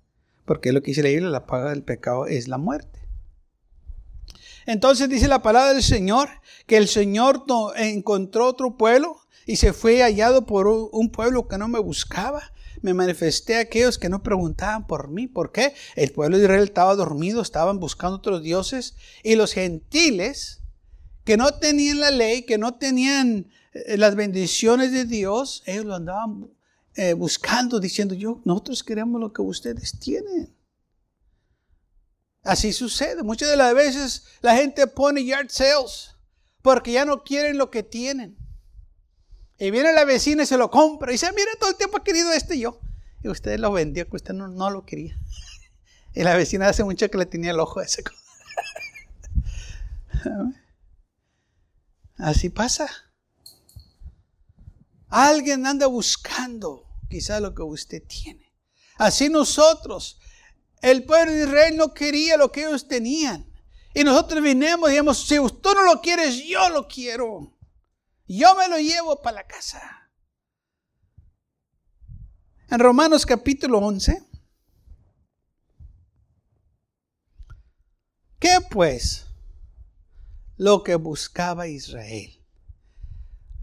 Porque 0.47 0.73
lo 0.73 0.82
que 0.82 0.92
dice 0.92 1.02
la 1.02 1.11
Biblia, 1.11 1.28
la 1.28 1.47
paga 1.47 1.70
del 1.70 1.82
pecado 1.82 2.26
es 2.26 2.49
la 2.49 2.56
muerte. 2.56 2.99
Entonces 4.64 5.11
dice 5.11 5.28
la 5.28 5.42
palabra 5.42 5.75
del 5.75 5.82
Señor 5.82 6.28
que 6.66 6.78
el 6.78 6.88
Señor 6.88 7.44
encontró 7.76 8.47
otro 8.47 8.76
pueblo 8.76 9.18
y 9.47 9.56
se 9.56 9.75
fue 9.75 10.02
hallado 10.02 10.47
por 10.47 10.66
un 10.66 11.11
pueblo 11.11 11.49
que 11.49 11.58
no 11.58 11.68
me 11.68 11.78
buscaba 11.78 12.52
me 12.83 12.95
manifesté 12.95 13.57
a 13.57 13.61
aquellos 13.61 13.99
que 13.99 14.09
no 14.09 14.23
preguntaban 14.23 14.87
por 14.87 15.09
mí. 15.09 15.27
¿Por 15.27 15.53
qué? 15.53 15.75
El 15.97 16.13
pueblo 16.13 16.37
de 16.37 16.45
Israel 16.45 16.65
estaba 16.65 16.95
dormido, 16.95 17.43
estaban 17.43 17.81
buscando 17.81 18.17
otros 18.17 18.43
dioses. 18.43 18.97
Y 19.23 19.37
los 19.37 19.53
gentiles, 19.53 20.63
que 21.25 21.37
no 21.37 21.53
tenían 21.53 22.01
la 22.01 22.11
ley, 22.11 22.43
que 22.43 22.59
no 22.59 22.75
tenían 22.75 23.51
eh, 23.73 23.97
las 23.97 24.15
bendiciones 24.15 24.93
de 24.93 25.05
Dios, 25.05 25.63
ellos 25.67 25.85
lo 25.85 25.95
andaban 25.95 26.51
eh, 26.95 27.13
buscando, 27.13 27.81
diciendo, 27.81 28.15
yo, 28.15 28.41
nosotros 28.45 28.83
queremos 28.83 29.21
lo 29.21 29.33
que 29.33 29.43
ustedes 29.43 29.99
tienen. 29.99 30.55
Así 32.43 32.73
sucede. 32.73 33.23
Muchas 33.23 33.51
de 33.51 33.57
las 33.57 33.75
veces 33.75 34.25
la 34.41 34.57
gente 34.57 34.87
pone 34.87 35.25
yard 35.25 35.51
sales 35.51 36.15
porque 36.63 36.93
ya 36.93 37.05
no 37.05 37.23
quieren 37.23 37.59
lo 37.59 37.71
que 37.71 37.83
tienen. 37.83 38.37
Y 39.59 39.73
viene 39.73 39.93
la 39.93 40.05
vecina 40.05 40.45
y 40.45 40.47
se 40.47 40.57
lo 40.57 40.71
compra. 40.71 41.11
Y 41.11 41.15
dice, 41.15 41.33
mira, 41.33 41.50
todo 41.59 41.71
el 41.71 41.77
tiempo 41.77 41.97
ha 41.97 42.05
querido 42.05 42.33
este 42.33 42.59
yo. 42.59 42.81
Y 43.23 43.29
usted 43.29 43.59
lo 43.59 43.73
vendió, 43.73 44.09
que 44.09 44.17
usted 44.17 44.35
no, 44.35 44.71
lo 44.71 44.85
quería. 44.85 45.19
Y 46.15 46.23
la 46.23 46.35
vecina 46.35 46.69
hace 46.69 46.83
mucho 46.83 47.09
que 47.11 47.19
le 47.19 47.27
tenía 47.27 47.50
el 47.50 47.61
ojo 47.61 47.81
a 47.81 47.85
ese. 47.85 48.03
Así 52.17 52.49
pasa. 52.49 52.88
Alguien 55.09 55.67
anda 55.67 55.87
buscando 55.87 56.87
quizá 57.09 57.41
lo 57.41 57.55
que 57.55 57.62
usted 57.62 58.03
tiene. 58.03 58.53
Así 58.97 59.29
nosotros, 59.29 60.19
el 60.83 61.05
pueblo 61.05 61.33
de 61.33 61.45
Israel 61.45 61.77
no 61.77 61.95
quería 61.95 62.37
lo 62.37 62.50
que 62.50 62.67
ellos 62.67 62.88
tenían. 62.88 63.47
Y 63.95 64.03
nosotros 64.03 64.43
vinimos 64.43 64.88
y 64.88 64.93
dijimos, 64.93 65.27
si 65.27 65.37
tú 65.37 65.73
no 65.75 65.85
lo 65.85 66.00
quieres, 66.00 66.43
yo 66.45 66.69
lo 66.71 66.88
quiero. 66.88 67.58
Yo 68.28 68.54
me 68.54 68.68
lo 68.68 68.78
llevo 68.78 69.23
para 69.23 69.37
la 69.37 69.47
casa. 69.47 70.11
En 72.70 72.78
Romanos 72.78 73.25
capítulo 73.25 73.78
11. 73.78 74.23
¿Qué 78.38 78.58
pues? 78.70 79.26
Lo 80.56 80.82
que 80.82 80.97
buscaba 80.97 81.66
Israel 81.68 82.38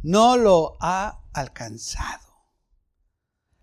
no 0.02 0.38
lo 0.38 0.78
ha 0.80 1.24
alcanzado. 1.34 2.26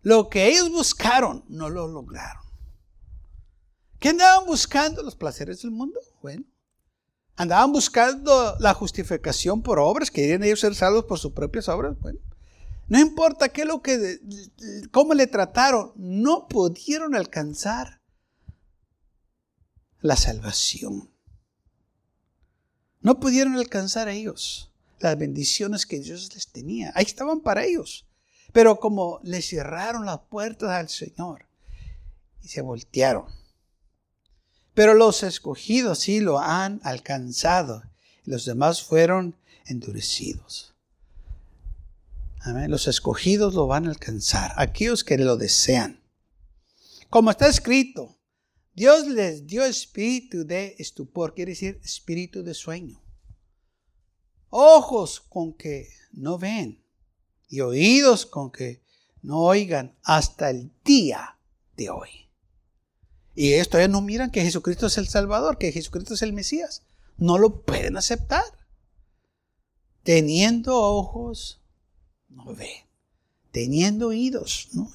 Lo 0.02 0.28
que 0.28 0.48
ellos 0.48 0.70
buscaron 0.70 1.44
no 1.48 1.68
lo 1.68 1.88
lograron. 1.88 2.42
¿Qué 3.98 4.10
andaban 4.10 4.46
buscando? 4.46 5.02
Los 5.02 5.16
placeres 5.16 5.62
del 5.62 5.70
mundo. 5.70 6.00
Bueno, 6.20 6.44
Andaban 7.36 7.72
buscando 7.72 8.56
la 8.60 8.74
justificación 8.74 9.62
por 9.62 9.78
obras, 9.78 10.10
querían 10.10 10.44
ellos 10.44 10.60
ser 10.60 10.74
salvos 10.74 11.04
por 11.04 11.18
sus 11.18 11.32
propias 11.32 11.68
obras. 11.68 11.98
Bueno, 12.00 12.18
no 12.88 13.00
importa 13.00 13.48
qué 13.48 13.64
lo 13.64 13.80
que, 13.80 14.20
cómo 14.90 15.14
le 15.14 15.26
trataron, 15.26 15.92
no 15.96 16.46
pudieron 16.46 17.14
alcanzar 17.14 18.02
la 20.00 20.16
salvación. 20.16 21.10
No 23.00 23.18
pudieron 23.18 23.54
alcanzar 23.54 24.08
a 24.08 24.12
ellos 24.12 24.70
las 25.00 25.18
bendiciones 25.18 25.86
que 25.86 26.00
Dios 26.00 26.32
les 26.34 26.48
tenía. 26.48 26.92
Ahí 26.94 27.04
estaban 27.04 27.40
para 27.40 27.64
ellos. 27.64 28.06
Pero 28.52 28.78
como 28.78 29.20
le 29.22 29.40
cerraron 29.40 30.04
las 30.04 30.20
puertas 30.28 30.68
al 30.70 30.88
Señor 30.88 31.46
y 32.42 32.48
se 32.48 32.60
voltearon 32.60 33.41
pero 34.74 34.94
los 34.94 35.22
escogidos 35.22 36.00
sí 36.00 36.20
lo 36.20 36.38
han 36.38 36.80
alcanzado. 36.82 37.82
Los 38.24 38.44
demás 38.44 38.82
fueron 38.82 39.36
endurecidos. 39.66 40.74
Amén. 42.40 42.70
Los 42.70 42.88
escogidos 42.88 43.54
lo 43.54 43.66
van 43.66 43.86
a 43.86 43.90
alcanzar. 43.90 44.52
Aquellos 44.56 45.04
que 45.04 45.18
lo 45.18 45.36
desean. 45.36 46.02
Como 47.10 47.30
está 47.30 47.46
escrito, 47.46 48.18
Dios 48.74 49.06
les 49.06 49.46
dio 49.46 49.64
espíritu 49.64 50.46
de 50.46 50.74
estupor, 50.78 51.34
quiere 51.34 51.52
decir 51.52 51.78
espíritu 51.84 52.42
de 52.42 52.54
sueño. 52.54 53.02
Ojos 54.48 55.20
con 55.20 55.52
que 55.52 55.88
no 56.12 56.38
ven 56.38 56.82
y 57.48 57.60
oídos 57.60 58.24
con 58.24 58.50
que 58.50 58.82
no 59.20 59.40
oigan 59.40 59.94
hasta 60.02 60.50
el 60.50 60.72
día 60.84 61.38
de 61.76 61.90
hoy. 61.90 62.21
Y 63.34 63.54
ellos 63.54 63.68
todavía 63.68 63.88
no 63.88 64.00
miran 64.02 64.30
que 64.30 64.42
Jesucristo 64.42 64.86
es 64.86 64.98
el 64.98 65.08
Salvador, 65.08 65.58
que 65.58 65.72
Jesucristo 65.72 66.14
es 66.14 66.22
el 66.22 66.32
Mesías. 66.32 66.82
No 67.16 67.38
lo 67.38 67.62
pueden 67.62 67.96
aceptar. 67.96 68.44
Teniendo 70.02 70.76
ojos, 70.76 71.60
no 72.28 72.54
ven. 72.54 72.86
Teniendo 73.52 74.08
oídos, 74.08 74.68
¿no? 74.72 74.90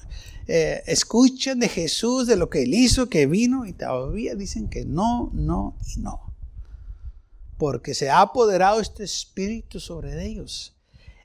Eh, 0.46 0.82
escuchan 0.86 1.58
de 1.60 1.68
Jesús, 1.68 2.26
de 2.26 2.36
lo 2.36 2.48
que 2.48 2.62
Él 2.62 2.74
hizo, 2.74 3.08
que 3.08 3.26
vino, 3.26 3.66
y 3.66 3.72
todavía 3.72 4.34
dicen 4.34 4.68
que 4.68 4.84
no, 4.84 5.30
no 5.32 5.76
y 5.94 6.00
no. 6.00 6.34
Porque 7.56 7.94
se 7.94 8.08
ha 8.08 8.20
apoderado 8.20 8.80
este 8.80 9.04
espíritu 9.04 9.78
sobre 9.78 10.24
ellos, 10.24 10.74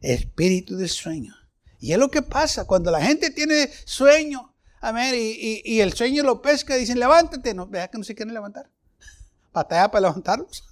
espíritu 0.01 0.75
de 0.75 0.87
sueño. 0.87 1.35
Y 1.79 1.91
es 1.91 1.97
lo 1.97 2.09
que 2.09 2.21
pasa 2.21 2.65
cuando 2.65 2.91
la 2.91 3.01
gente 3.01 3.29
tiene 3.29 3.69
sueño, 3.85 4.52
Amén. 4.83 5.13
Y, 5.15 5.79
el 5.79 5.93
sueño 5.93 6.23
lo 6.23 6.41
pesca 6.41 6.75
y 6.75 6.81
dicen, 6.81 6.99
levántate. 6.99 7.53
No, 7.53 7.65
vea 7.65 7.87
que 7.87 7.97
no 7.97 8.03
se 8.03 8.15
quieren 8.15 8.33
levantar. 8.33 8.69
Batalla 9.53 9.89
para 9.89 10.09
levantarlos. 10.09 10.65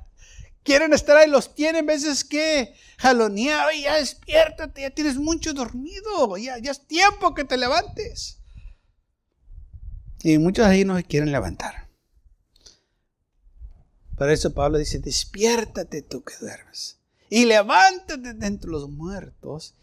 quieren 0.62 0.94
estar 0.94 1.18
ahí, 1.18 1.28
los 1.28 1.54
tienen 1.54 1.84
veces 1.84 2.24
que 2.24 2.74
jalonear. 2.96 3.68
Oye, 3.68 3.82
ya 3.82 3.96
despiértate, 3.96 4.80
ya 4.80 4.90
tienes 4.90 5.18
mucho 5.18 5.52
dormido. 5.52 6.38
Ya, 6.38 6.56
ya 6.56 6.70
es 6.70 6.86
tiempo 6.86 7.34
que 7.34 7.44
te 7.44 7.58
levantes. 7.58 8.38
Y 10.22 10.38
muchos 10.38 10.64
ahí 10.64 10.86
no 10.86 10.96
se 10.96 11.04
quieren 11.04 11.30
levantar. 11.30 11.90
Por 14.16 14.30
eso 14.30 14.54
Pablo 14.54 14.78
dice, 14.78 14.98
despiértate 14.98 16.00
tú 16.00 16.24
que 16.24 16.36
duermes. 16.40 16.96
Y 17.28 17.44
levántate 17.44 18.32
de 18.32 18.46
entre 18.46 18.70
los 18.70 18.88
muertos 18.88 19.74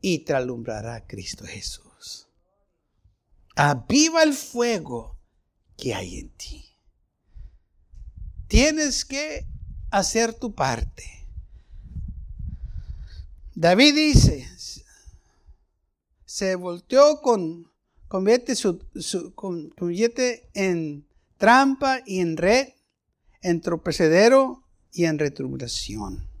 y 0.00 0.20
te 0.20 0.32
alumbrará 0.32 1.06
Cristo 1.06 1.44
Jesús 1.44 1.83
aviva 3.54 4.22
el 4.22 4.34
fuego 4.34 5.18
que 5.76 5.94
hay 5.94 6.18
en 6.18 6.28
ti. 6.30 6.64
Tienes 8.48 9.04
que 9.04 9.46
hacer 9.90 10.34
tu 10.34 10.54
parte. 10.54 11.28
David 13.54 13.94
dice, 13.94 14.48
se 16.24 16.56
volteó 16.56 17.20
con, 17.20 17.70
convierte, 18.08 18.56
su, 18.56 18.84
en 20.54 21.06
trampa 21.38 22.00
y 22.04 22.20
en 22.20 22.36
red, 22.36 22.68
en 23.42 23.60
tropecedero 23.60 24.64
y 24.92 25.04
en 25.04 25.18
retrubulación. 25.18 26.33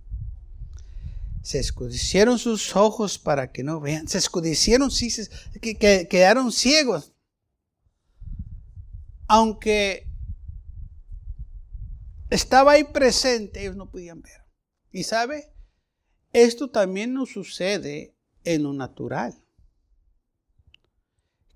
Se 1.44 1.58
escudicieron 1.58 2.38
sus 2.38 2.74
ojos 2.74 3.18
para 3.18 3.52
que 3.52 3.62
no 3.62 3.78
vean. 3.78 4.08
Se 4.08 4.16
escudicieron, 4.16 4.90
sí, 4.90 5.12
que, 5.60 6.08
quedaron 6.08 6.50
ciegos. 6.50 7.12
Aunque 9.26 10.08
estaba 12.30 12.72
ahí 12.72 12.84
presente, 12.84 13.60
ellos 13.60 13.76
no 13.76 13.90
podían 13.90 14.22
ver. 14.22 14.40
Y 14.90 15.02
sabe, 15.02 15.52
esto 16.32 16.70
también 16.70 17.12
nos 17.12 17.32
sucede 17.32 18.16
en 18.44 18.62
lo 18.62 18.72
natural. 18.72 19.38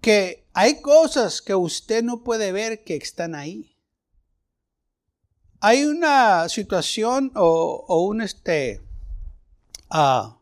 Que 0.02 0.47
hay 0.52 0.83
cosas 0.83 1.40
que 1.40 1.54
usted 1.54 2.04
no 2.04 2.25
puede 2.25 2.52
ver 2.52 2.85
que 2.85 2.97
están 2.97 3.35
ahí. 3.35 3.75
Hay 5.61 5.87
una 5.87 6.47
situación 6.50 7.33
o, 7.35 7.87
o 7.88 8.02
un 8.02 8.21
este, 8.21 8.87
ah, 9.90 10.38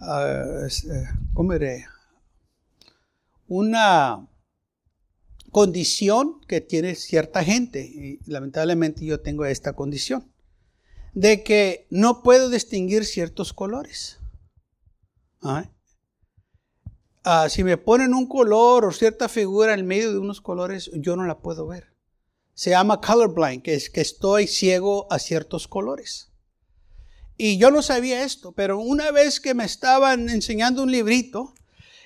eh, 0.00 0.68
¿cómo? 1.34 1.52
Una 3.48 4.28
condición 5.50 6.40
que 6.48 6.60
tiene 6.60 6.94
cierta 6.94 7.44
gente, 7.44 7.84
y 7.84 8.18
lamentablemente 8.30 9.04
yo 9.04 9.20
tengo 9.20 9.44
esta 9.44 9.74
condición, 9.74 10.32
de 11.14 11.42
que 11.42 11.86
no 11.90 12.22
puedo 12.22 12.48
distinguir 12.48 13.04
ciertos 13.04 13.52
colores. 13.52 14.18
¿Ah? 15.42 15.70
Ah, 17.24 17.48
si 17.48 17.62
me 17.62 17.76
ponen 17.76 18.14
un 18.14 18.26
color 18.26 18.84
o 18.84 18.92
cierta 18.92 19.28
figura 19.28 19.74
en 19.74 19.86
medio 19.86 20.10
de 20.10 20.18
unos 20.18 20.40
colores, 20.40 20.90
yo 20.94 21.14
no 21.16 21.24
la 21.24 21.38
puedo 21.38 21.66
ver. 21.66 21.92
Se 22.54 22.70
llama 22.70 23.00
colorblind, 23.00 23.62
que 23.62 23.74
es 23.74 23.90
que 23.90 24.00
estoy 24.00 24.46
ciego 24.46 25.06
a 25.10 25.18
ciertos 25.18 25.68
colores. 25.68 26.31
Y 27.44 27.58
yo 27.58 27.72
no 27.72 27.82
sabía 27.82 28.22
esto, 28.22 28.52
pero 28.52 28.78
una 28.78 29.10
vez 29.10 29.40
que 29.40 29.52
me 29.52 29.64
estaban 29.64 30.30
enseñando 30.30 30.84
un 30.84 30.92
librito, 30.92 31.52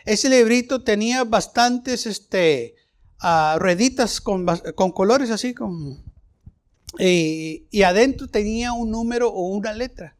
ese 0.06 0.30
librito 0.30 0.82
tenía 0.82 1.24
bastantes 1.24 2.06
este, 2.06 2.74
uh, 3.22 3.58
rueditas 3.58 4.22
con, 4.22 4.46
con, 4.74 4.92
colores 4.92 5.28
así 5.28 5.52
como... 5.52 6.02
Y, 6.98 7.82
adentro 7.82 8.28
tenía 8.28 8.72
un 8.72 8.90
número 8.90 9.28
o 9.28 9.48
una 9.48 9.74
letra. 9.74 10.16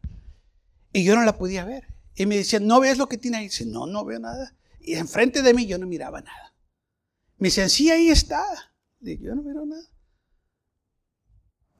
Y 0.93 1.03
yo 1.03 1.17
no 1.17 1.25
la 1.25 1.39
podía 1.39 1.65
ver. 1.65 1.87
Y 2.15 2.27
me 2.27 2.37
decían, 2.37 2.67
¿no 2.67 2.79
ves 2.81 2.99
lo 2.99 3.09
que 3.09 3.17
tiene 3.17 3.39
ahí? 3.39 3.45
dice, 3.45 3.65
no, 3.65 3.87
no 3.87 4.05
veo 4.05 4.19
nada. 4.19 4.55
Y 4.83 4.97
enfrente 4.97 5.41
de 5.41 5.55
mí 5.55 5.65
yo 5.65 5.79
no 5.79 5.87
miraba 5.87 6.21
nada. 6.21 6.53
Me 7.39 7.49
decían, 7.49 7.71
sí, 7.71 7.91
ahí 7.91 8.11
está. 8.11 8.45
Y 9.01 9.17
yo 9.17 9.35
no 9.35 9.41
miro 9.41 9.65
nada. 9.65 9.89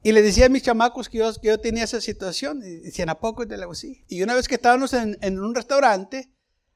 Y 0.07 0.13
le 0.13 0.21
decía 0.21 0.45
a 0.45 0.49
mis 0.49 0.63
chamacos 0.63 1.09
que 1.09 1.17
yo, 1.17 1.33
que 1.33 1.49
yo 1.49 1.59
tenía 1.59 1.83
esa 1.83 1.99
situación. 1.99 2.63
Y 2.63 2.77
decían, 2.77 3.09
¿a 3.09 3.19
poco? 3.19 3.43
Y 3.43 3.47
le 3.47 3.57
digo, 3.57 3.75
sí. 3.75 4.05
Y 4.07 4.21
una 4.21 4.35
vez 4.35 4.47
que 4.47 4.55
estábamos 4.55 4.93
en, 4.93 5.17
en, 5.19 5.37
un 5.37 5.53
restaurante, 5.53 6.31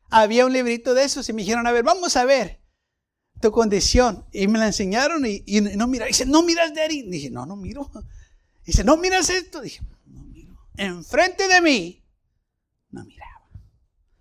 había 0.09 0.45
un 0.45 0.51
librito 0.51 0.93
de 0.93 1.05
esos 1.05 1.29
y 1.29 1.31
me 1.31 1.43
dijeron, 1.43 1.65
a 1.65 1.71
ver, 1.71 1.85
vamos 1.85 2.17
a 2.17 2.25
ver 2.25 2.59
tu 3.39 3.53
condición. 3.53 4.25
Y 4.33 4.49
me 4.49 4.59
la 4.59 4.67
enseñaron 4.67 5.25
y, 5.25 5.43
y 5.45 5.61
no 5.61 5.87
mira. 5.87 6.07
Dice, 6.07 6.25
no 6.25 6.43
miras, 6.43 6.75
Daddy. 6.75 7.03
Dije, 7.03 7.29
no, 7.29 7.45
no 7.45 7.55
miro. 7.55 7.89
Dice, 8.65 8.83
no 8.83 8.97
miras 8.97 9.29
esto. 9.29 9.61
Dije, 9.61 9.79
no 10.07 10.25
miro. 10.25 10.59
Enfrente 10.75 11.47
de 11.47 11.61
mí, 11.61 12.03
no 12.89 13.05
miraba. 13.05 13.47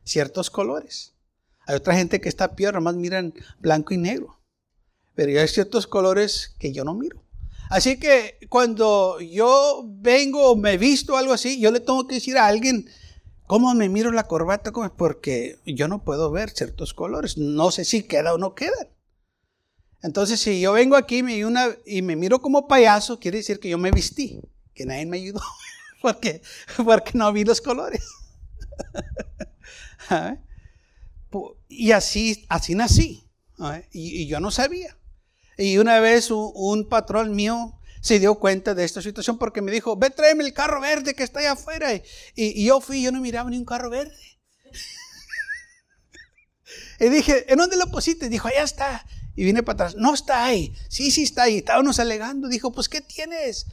Ciertos 0.04 0.50
colores. 0.50 1.14
Hay 1.66 1.74
otra 1.74 1.96
gente 1.96 2.20
que 2.20 2.28
está 2.28 2.54
peor, 2.54 2.74
nomás 2.74 2.94
miran 2.94 3.34
blanco 3.58 3.92
y 3.92 3.96
negro. 3.96 4.40
Pero 5.16 5.40
hay 5.40 5.48
ciertos 5.48 5.88
colores 5.88 6.54
que 6.60 6.72
yo 6.72 6.84
no 6.84 6.94
miro. 6.94 7.24
Así 7.70 8.00
que 8.00 8.36
cuando 8.48 9.20
yo 9.20 9.84
vengo 9.86 10.50
o 10.50 10.56
me 10.56 10.76
visto 10.76 11.16
algo 11.16 11.32
así, 11.32 11.60
yo 11.60 11.70
le 11.70 11.78
tengo 11.78 12.04
que 12.08 12.16
decir 12.16 12.36
a 12.36 12.48
alguien, 12.48 12.90
¿cómo 13.46 13.72
me 13.74 13.88
miro 13.88 14.10
la 14.10 14.24
corbata? 14.26 14.72
Porque 14.72 15.60
yo 15.64 15.86
no 15.86 16.02
puedo 16.02 16.32
ver 16.32 16.50
ciertos 16.50 16.94
colores. 16.94 17.38
No 17.38 17.70
sé 17.70 17.84
si 17.84 18.02
queda 18.02 18.34
o 18.34 18.38
no 18.38 18.56
queda. 18.56 18.90
Entonces, 20.02 20.40
si 20.40 20.60
yo 20.60 20.72
vengo 20.72 20.96
aquí 20.96 21.22
una, 21.44 21.68
y 21.86 22.02
me 22.02 22.16
miro 22.16 22.42
como 22.42 22.66
payaso, 22.66 23.20
quiere 23.20 23.38
decir 23.38 23.60
que 23.60 23.68
yo 23.68 23.78
me 23.78 23.92
vestí, 23.92 24.40
que 24.74 24.84
nadie 24.84 25.06
me 25.06 25.18
ayudó, 25.18 25.40
porque, 26.02 26.42
porque 26.84 27.12
no 27.14 27.32
vi 27.32 27.44
los 27.44 27.60
colores. 27.60 28.04
¿Ah? 30.10 30.38
Y 31.68 31.92
así, 31.92 32.46
así 32.48 32.74
nací. 32.74 33.30
¿ah? 33.60 33.80
Y 33.92 34.26
yo 34.26 34.40
no 34.40 34.50
sabía. 34.50 34.96
Y 35.56 35.78
una 35.78 36.00
vez 36.00 36.30
un, 36.30 36.88
patrón 36.88 37.34
mío 37.34 37.78
se 38.00 38.18
dio 38.18 38.36
cuenta 38.36 38.74
de 38.74 38.84
esta 38.84 39.02
situación 39.02 39.38
porque 39.38 39.60
me 39.60 39.70
dijo, 39.70 39.96
ve 39.96 40.10
tráeme 40.10 40.44
el 40.44 40.54
carro 40.54 40.80
verde 40.80 41.14
que 41.14 41.22
está 41.22 41.40
allá 41.40 41.52
afuera. 41.52 41.92
Y, 42.34 42.64
yo 42.64 42.80
fui 42.80 43.02
yo 43.02 43.12
no 43.12 43.20
miraba 43.20 43.50
ni 43.50 43.58
un 43.58 43.64
carro 43.64 43.90
verde. 43.90 44.16
y 47.00 47.08
dije, 47.08 47.52
¿en 47.52 47.58
dónde 47.58 47.76
lo 47.76 47.90
pusiste? 47.90 48.28
Dijo, 48.28 48.48
allá 48.48 48.62
está. 48.62 49.04
Y 49.36 49.44
vine 49.44 49.62
para 49.62 49.74
atrás, 49.74 49.96
no 49.96 50.14
está 50.14 50.44
ahí. 50.44 50.74
Sí, 50.88 51.10
sí 51.10 51.22
está 51.22 51.44
ahí. 51.44 51.58
Estábamos 51.58 51.98
alegando. 51.98 52.48
Dijo, 52.48 52.72
pues, 52.72 52.88
¿qué 52.88 53.00
tienes? 53.00 53.66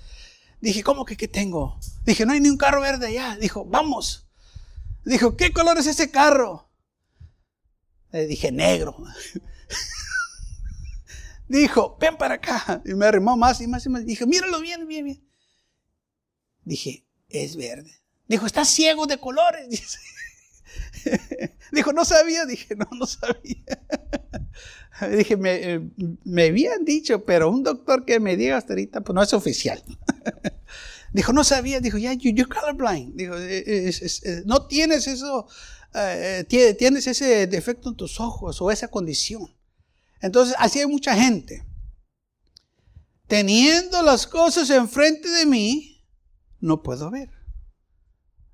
Dije, 0.62 0.84
¿cómo 0.84 1.06
que 1.06 1.18
qué 1.18 1.28
tengo? 1.28 1.80
Dije, 2.06 2.26
no 2.26 2.34
hay 2.34 2.40
ni 2.40 2.50
un 2.50 2.58
carro 2.58 2.82
verde 2.82 3.08
allá. 3.08 3.38
Dijo, 3.40 3.66
vamos. 3.66 4.28
Dijo, 5.06 5.38
¿qué 5.38 5.54
color 5.54 5.78
es 5.78 5.88
ese 5.88 6.12
carro? 6.12 6.70
Le 8.12 8.26
dije, 8.26 8.52
negro 8.52 8.98
dijo, 11.48 11.98
ven 12.00 12.18
para 12.18 12.36
acá. 12.36 12.82
Y 12.86 12.94
me 12.94 13.06
arrimó 13.06 13.38
más 13.38 13.62
y 13.62 13.68
más 13.68 13.86
y 13.86 13.90
más. 13.90 14.06
Dije, 14.06 14.26
míralo 14.26 14.60
bien, 14.60 14.88
bien, 14.88 15.06
bien. 15.06 15.28
Dije, 16.64 17.06
es 17.30 17.56
verde. 17.56 17.92
Dijo, 18.28 18.46
está 18.46 18.66
ciego 18.66 19.08
de 19.08 19.18
colores. 19.18 19.98
Dijo, 21.72 21.94
no 21.94 22.04
sabía. 22.06 22.46
Dije, 22.46 22.76
no, 22.76 22.88
no 22.92 23.06
sabía. 23.06 23.64
Dije, 25.18 25.38
me, 25.38 25.74
eh, 25.74 25.82
me, 26.24 26.48
habían 26.48 26.84
dicho, 26.84 27.24
pero 27.24 27.50
un 27.50 27.64
doctor 27.64 28.04
que 28.04 28.20
me 28.20 28.36
diga 28.36 28.58
hasta 28.58 28.74
ahorita, 28.74 29.02
pues 29.02 29.14
no 29.16 29.24
es 29.24 29.34
oficial. 29.34 29.82
Dijo, 31.14 31.34
no 31.34 31.44
sabía. 31.44 31.80
Dijo, 31.80 31.98
ya, 31.98 32.14
yeah, 32.14 32.34
you're 32.34 32.54
colorblind. 32.54 33.16
Dijo, 33.16 33.36
eh, 33.38 33.92
no 34.46 34.68
tienes 34.68 35.08
eso, 35.08 35.48
eh, 35.94 36.46
tienes 36.78 37.08
ese 37.08 37.48
defecto 37.48 37.90
en 37.90 37.96
tus 37.96 38.20
ojos 38.20 38.62
o 38.62 38.72
esa 38.72 38.90
condición. 38.90 39.57
Entonces, 40.22 40.56
así 40.60 40.80
hay 40.80 40.88
mucha 40.88 41.16
gente. 41.16 41.66
Teniendo 43.28 44.02
las 44.02 44.26
cosas 44.26 44.70
enfrente 44.70 45.30
de 45.30 45.46
mí, 45.46 46.06
no 46.60 46.82
puedo 46.82 47.12
ver 47.12 47.38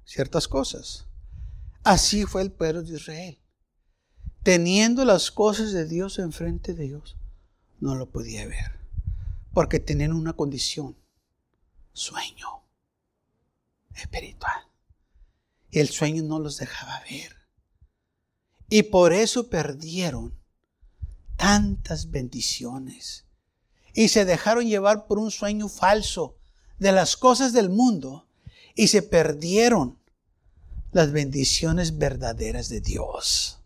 ciertas 0.05 0.47
cosas. 0.47 1.05
Así 1.83 2.25
fue 2.25 2.41
el 2.41 2.51
pueblo 2.51 2.83
de 2.83 2.95
Israel. 2.95 3.39
Teniendo 4.43 5.05
las 5.05 5.31
cosas 5.31 5.71
de 5.71 5.85
Dios 5.85 6.19
enfrente 6.19 6.73
de 6.73 6.85
ellos, 6.85 7.15
no 7.79 7.95
lo 7.95 8.09
podía 8.09 8.45
ver. 8.45 8.79
Porque 9.53 9.79
tenían 9.79 10.13
una 10.13 10.33
condición, 10.33 10.95
sueño 11.93 12.63
espiritual. 13.95 14.67
Y 15.71 15.79
el 15.79 15.89
sueño 15.89 16.23
no 16.23 16.39
los 16.39 16.57
dejaba 16.57 17.01
ver. 17.09 17.35
Y 18.69 18.83
por 18.83 19.13
eso 19.13 19.49
perdieron 19.49 20.33
tantas 21.37 22.11
bendiciones 22.11 23.25
y 23.93 24.09
se 24.09 24.25
dejaron 24.25 24.65
llevar 24.65 25.05
por 25.05 25.19
un 25.19 25.31
sueño 25.31 25.69
falso 25.69 26.35
de 26.79 26.91
las 26.91 27.15
cosas 27.15 27.53
del 27.53 27.69
mundo 27.69 28.27
y 28.75 28.87
se 28.87 29.01
perdieron 29.01 29.97
las 30.91 31.11
bendiciones 31.11 31.97
verdaderas 31.97 32.69
de 32.69 32.81
Dios. 32.81 33.59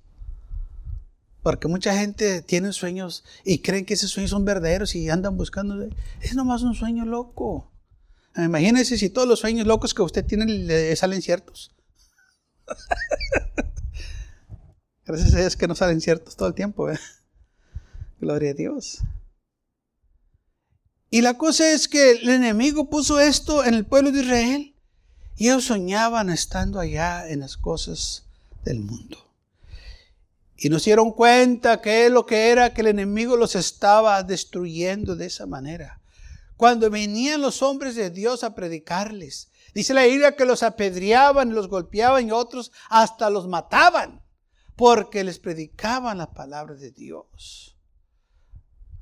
Porque 1.44 1.68
mucha 1.68 1.98
gente 1.98 2.42
tiene 2.42 2.74
sueños 2.74 3.24
y 3.46 3.60
creen 3.60 3.86
que 3.86 3.94
esos 3.94 4.12
sueños 4.12 4.32
son 4.32 4.44
verdaderos 4.44 4.96
y 4.96 5.10
andan 5.10 5.38
buscando. 5.38 5.88
Es 6.22 6.36
nomás 6.36 6.62
un 6.64 6.76
sueño 6.76 7.06
loco. 7.06 7.72
Imagínense 8.36 8.98
si 8.98 9.10
todos 9.10 9.28
los 9.28 9.40
sueños 9.40 9.66
locos 9.66 9.94
que 9.94 10.02
usted 10.02 10.26
tiene 10.26 10.46
le 10.46 10.96
salen 10.96 11.22
ciertos. 11.22 11.72
Gracias 15.06 15.34
a 15.34 15.40
Dios 15.40 15.56
que 15.56 15.68
no 15.68 15.76
salen 15.76 16.02
ciertos 16.02 16.36
todo 16.36 16.50
el 16.50 16.54
tiempo. 16.54 16.92
¿eh? 16.92 17.00
Gloria 18.20 18.52
a 18.52 18.54
Dios. 18.54 19.00
Y 21.10 21.22
la 21.22 21.38
cosa 21.38 21.72
es 21.72 21.88
que 21.88 22.12
el 22.12 22.30
enemigo 22.30 22.90
puso 22.90 23.20
esto 23.20 23.64
en 23.64 23.74
el 23.74 23.86
pueblo 23.86 24.12
de 24.12 24.22
Israel 24.22 24.76
y 25.38 25.48
ellos 25.48 25.66
soñaban 25.66 26.30
estando 26.30 26.80
allá 26.80 27.30
en 27.30 27.40
las 27.40 27.56
cosas 27.58 28.26
del 28.66 28.80
mundo. 28.80 29.18
Y 30.58 30.70
nos 30.70 30.84
dieron 30.84 31.12
cuenta 31.12 31.80
que 31.82 32.10
lo 32.10 32.26
que 32.26 32.50
era 32.50 32.74
que 32.74 32.82
el 32.82 32.88
enemigo 32.88 33.38
los 33.38 33.56
estaba 33.56 34.24
destruyendo 34.24 35.16
de 35.16 35.28
esa 35.28 35.46
manera. 35.46 36.02
Cuando 36.58 36.90
venían 36.90 37.42
los 37.42 37.62
hombres 37.62 37.96
de 37.96 38.10
Dios 38.10 38.44
a 38.44 38.56
predicarles, 38.56 39.50
dice 39.76 39.94
la 39.94 40.06
Biblia 40.06 40.36
que 40.36 40.46
los 40.46 40.64
apedreaban, 40.64 41.54
los 41.54 41.68
golpeaban 41.68 42.28
y 42.28 42.32
otros 42.32 42.72
hasta 42.90 43.30
los 43.30 43.48
mataban 43.48 44.24
porque 44.76 45.24
les 45.24 45.38
predicaban 45.38 46.18
la 46.18 46.34
palabra 46.34 46.74
de 46.74 46.92
Dios. 46.92 47.77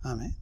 Amén. 0.05 0.35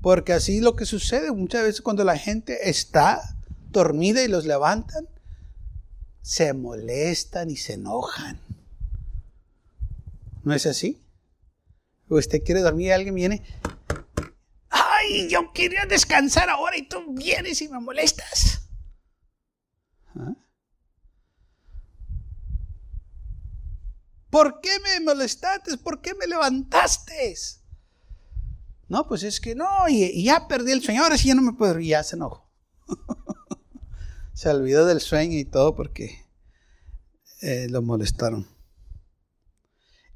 Porque 0.00 0.32
así 0.32 0.60
lo 0.60 0.76
que 0.76 0.86
sucede 0.86 1.32
muchas 1.32 1.64
veces 1.64 1.82
cuando 1.82 2.04
la 2.04 2.16
gente 2.16 2.70
está 2.70 3.36
dormida 3.70 4.22
y 4.22 4.28
los 4.28 4.46
levantan, 4.46 5.08
se 6.22 6.52
molestan 6.52 7.50
y 7.50 7.56
se 7.56 7.72
enojan. 7.72 8.40
¿No 10.44 10.54
es 10.54 10.64
así? 10.64 11.02
Usted 12.08 12.44
quiere 12.44 12.60
dormir 12.60 12.86
y 12.86 12.90
alguien 12.92 13.16
viene, 13.16 13.42
ay, 14.68 15.28
yo 15.28 15.52
quería 15.52 15.84
descansar 15.86 16.48
ahora 16.48 16.76
y 16.76 16.88
tú 16.88 17.14
vienes 17.14 17.60
y 17.62 17.68
me 17.68 17.80
molestas. 17.80 18.68
¿Ah? 20.14 20.34
¿Por 24.30 24.60
qué 24.60 24.78
me 24.84 25.00
molestaste? 25.00 25.76
¿Por 25.78 26.00
qué 26.00 26.14
me 26.14 26.28
levantaste? 26.28 27.34
No, 28.88 29.08
pues 29.08 29.22
es 29.24 29.40
que 29.40 29.54
no, 29.54 29.66
y, 29.88 30.22
ya 30.22 30.46
perdí 30.46 30.72
el 30.72 30.82
sueño, 30.82 31.02
ahora 31.02 31.18
sí 31.18 31.28
ya 31.28 31.34
no 31.34 31.42
me 31.42 31.52
puedo, 31.52 31.78
y 31.80 31.88
ya 31.88 32.02
se 32.02 32.16
enojó. 32.16 32.48
se 34.34 34.48
olvidó 34.48 34.86
del 34.86 35.00
sueño 35.00 35.38
y 35.38 35.44
todo 35.44 35.74
porque 35.74 36.24
eh, 37.42 37.66
lo 37.68 37.82
molestaron. 37.82 38.46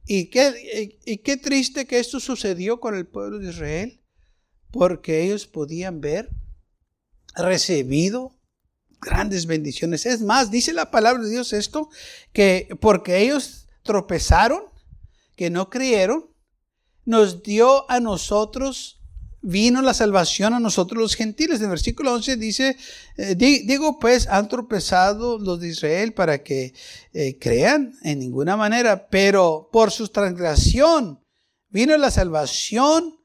Y 0.06 0.30
qué, 0.30 0.98
y 1.04 1.18
qué 1.18 1.36
triste 1.36 1.86
que 1.86 1.98
esto 1.98 2.20
sucedió 2.20 2.80
con 2.80 2.94
el 2.94 3.06
pueblo 3.06 3.38
de 3.38 3.50
Israel, 3.50 4.00
porque 4.70 5.22
ellos 5.22 5.46
podían 5.46 6.00
ver, 6.00 6.30
recibido 7.34 8.36
grandes 9.00 9.46
bendiciones. 9.46 10.06
Es 10.06 10.20
más, 10.20 10.50
dice 10.50 10.72
la 10.72 10.90
palabra 10.90 11.22
de 11.22 11.30
Dios 11.30 11.52
esto, 11.52 11.88
que 12.32 12.76
porque 12.80 13.18
ellos 13.18 13.68
tropezaron, 13.82 14.62
que 15.36 15.50
no 15.50 15.70
creyeron, 15.70 16.29
nos 17.04 17.42
dio 17.42 17.90
a 17.90 18.00
nosotros, 18.00 19.00
vino 19.42 19.80
la 19.82 19.94
salvación 19.94 20.54
a 20.54 20.60
nosotros 20.60 21.00
los 21.00 21.14
gentiles. 21.14 21.58
En 21.58 21.64
el 21.64 21.70
versículo 21.70 22.12
11 22.14 22.36
dice, 22.36 22.76
eh, 23.16 23.34
digo 23.34 23.98
pues, 23.98 24.26
han 24.26 24.48
tropezado 24.48 25.38
los 25.38 25.60
de 25.60 25.68
Israel 25.68 26.12
para 26.12 26.42
que 26.42 26.74
eh, 27.12 27.38
crean 27.38 27.94
en 28.02 28.18
ninguna 28.18 28.56
manera, 28.56 29.08
pero 29.08 29.68
por 29.72 29.90
su 29.90 30.08
transgresión 30.08 31.20
vino 31.68 31.96
la 31.96 32.10
salvación 32.10 33.20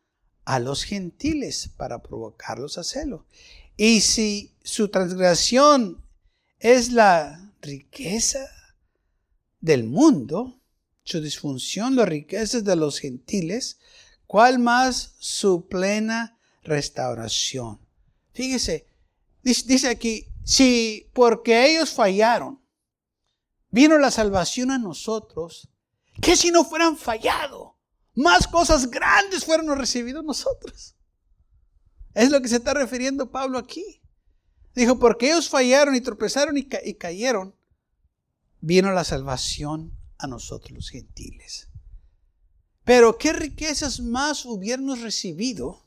a 0.46 0.60
los 0.60 0.84
gentiles 0.84 1.72
para 1.76 2.02
provocarlos 2.02 2.78
a 2.78 2.84
celo. 2.84 3.26
Y 3.78 4.02
si 4.02 4.56
su 4.64 4.90
transgresión 4.90 6.06
es 6.60 6.92
la 6.92 7.54
riqueza 7.62 8.48
del 9.60 9.84
mundo, 9.84 10.62
su 11.06 11.22
disfunción, 11.22 11.96
las 11.96 12.10
riquezas 12.10 12.64
de 12.64 12.76
los 12.76 13.00
gentiles, 13.00 13.78
¿cuál 14.28 14.60
más 14.60 15.14
su 15.20 15.68
plena 15.68 16.38
restauración? 16.64 17.80
Fíjese, 18.34 18.88
dice 19.44 19.88
aquí, 19.88 20.28
si 20.44 21.10
porque 21.14 21.72
ellos 21.72 21.92
fallaron, 21.92 22.60
vino 23.70 23.98
la 23.98 24.12
salvación 24.12 24.72
a 24.72 24.80
nosotros, 24.80 25.70
¿qué 26.22 26.36
si 26.36 26.50
no 26.50 26.66
fueran 26.66 26.98
fallado? 26.98 27.78
Más 28.16 28.48
cosas 28.48 28.90
grandes 28.90 29.46
fueron 29.46 29.78
recibidos 29.78 30.24
nosotros. 30.24 30.96
Es 32.16 32.32
lo 32.32 32.42
que 32.42 32.48
se 32.48 32.56
está 32.56 32.74
refiriendo 32.74 33.30
Pablo 33.30 33.60
aquí. 33.60 34.02
Dijo, 34.74 34.98
porque 34.98 35.28
ellos 35.28 35.50
fallaron 35.50 35.96
y 35.96 36.02
tropezaron 36.02 36.58
y, 36.58 36.64
cayeron, 36.64 37.56
vino 38.60 38.92
la 38.92 39.04
salvación 39.04 39.92
a 40.18 40.28
nosotros 40.28 40.72
los 40.72 40.90
gentiles. 40.90 41.70
Pero 42.84 43.18
qué 43.18 43.34
riquezas 43.34 44.00
más 44.00 44.46
hubiéramos 44.46 45.02
recibido 45.02 45.86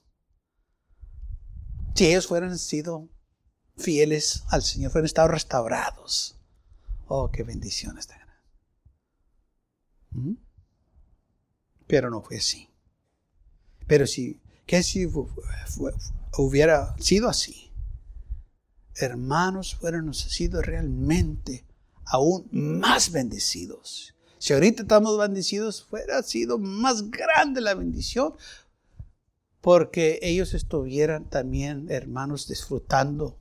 si 1.95 2.07
ellos 2.07 2.29
fueran 2.29 2.57
sido 2.59 3.09
fieles 3.77 4.45
al 4.51 4.63
Señor, 4.63 4.93
fueran 4.93 5.07
estado 5.07 5.29
restaurados. 5.29 6.39
Oh, 7.07 7.31
qué 7.31 7.43
bendiciones 7.43 8.07
tan 8.07 8.19
¿Mm? 10.11 10.35
Pero 11.87 12.11
no 12.11 12.23
fue 12.23 12.37
así. 12.37 12.69
Pero 13.87 14.07
si, 14.07 14.41
¿qué 14.67 14.83
si 14.83 15.07
hubiera 16.37 16.97
sido 16.99 17.29
así, 17.29 17.73
hermanos, 18.95 19.75
fuéramos 19.75 20.19
sido 20.19 20.63
realmente 20.63 21.67
aún 22.05 22.49
más 22.53 23.11
bendecidos. 23.11 24.15
Si 24.39 24.53
ahorita 24.53 24.83
estamos 24.83 25.19
bendecidos, 25.19 25.83
fuera 25.83 26.23
sido 26.23 26.59
más 26.59 27.11
grande 27.11 27.61
la 27.61 27.75
bendición, 27.75 28.35
porque 29.61 30.19
ellos 30.23 30.55
estuvieran 30.55 31.29
también, 31.29 31.91
hermanos, 31.91 32.47
disfrutando 32.49 33.39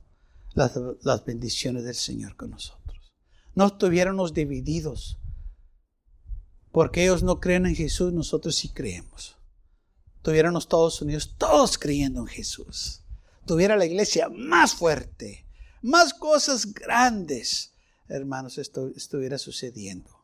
las, 0.54 1.24
bendiciones 1.24 1.84
del 1.84 1.94
Señor 1.94 2.36
con 2.36 2.50
nosotros. 2.50 3.12
No 3.54 3.66
estuviéramos 3.66 4.34
divididos, 4.34 5.18
porque 6.72 7.04
ellos 7.04 7.22
no 7.22 7.40
creen 7.40 7.66
en 7.66 7.76
Jesús, 7.76 8.12
nosotros 8.12 8.56
sí 8.56 8.68
creemos 8.68 9.38
tuviéramos 10.28 10.68
todos 10.68 11.00
unidos, 11.00 11.34
todos 11.38 11.78
creyendo 11.78 12.20
en 12.20 12.26
Jesús. 12.26 13.02
Tuviera 13.46 13.76
la 13.76 13.86
iglesia 13.86 14.28
más 14.28 14.74
fuerte, 14.74 15.46
más 15.80 16.12
cosas 16.12 16.74
grandes, 16.74 17.72
hermanos, 18.08 18.58
esto 18.58 18.88
estuviera 18.94 19.38
sucediendo. 19.38 20.17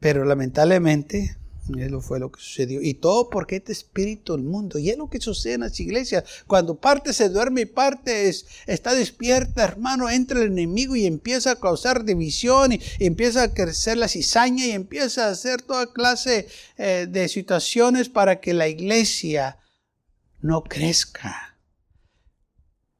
Pero 0.00 0.24
lamentablemente, 0.24 1.36
eso 1.76 2.00
fue 2.00 2.18
lo 2.18 2.30
que 2.30 2.40
sucedió. 2.40 2.80
Y 2.80 2.94
todo 2.94 3.28
porque 3.28 3.56
este 3.56 3.72
espíritu 3.72 4.32
del 4.32 4.44
mundo. 4.44 4.78
Y 4.78 4.90
es 4.90 4.96
lo 4.96 5.10
que 5.10 5.20
sucede 5.20 5.54
en 5.54 5.60
las 5.60 5.78
iglesias. 5.80 6.24
Cuando 6.46 6.76
parte 6.76 7.12
se 7.12 7.28
duerme 7.28 7.62
y 7.62 7.66
parte 7.66 8.32
está 8.66 8.94
despierta, 8.94 9.64
hermano, 9.64 10.08
entra 10.08 10.40
el 10.40 10.48
enemigo 10.48 10.96
y 10.96 11.06
empieza 11.06 11.52
a 11.52 11.60
causar 11.60 12.04
división 12.04 12.72
y, 12.72 12.80
empieza 13.00 13.42
a 13.42 13.54
crecer 13.54 13.98
la 13.98 14.08
cizaña 14.08 14.66
y 14.66 14.70
empieza 14.70 15.26
a 15.26 15.30
hacer 15.30 15.62
toda 15.62 15.92
clase 15.92 16.48
eh, 16.76 17.06
de 17.08 17.28
situaciones 17.28 18.08
para 18.08 18.40
que 18.40 18.54
la 18.54 18.68
iglesia 18.68 19.58
no 20.40 20.62
crezca. 20.62 21.47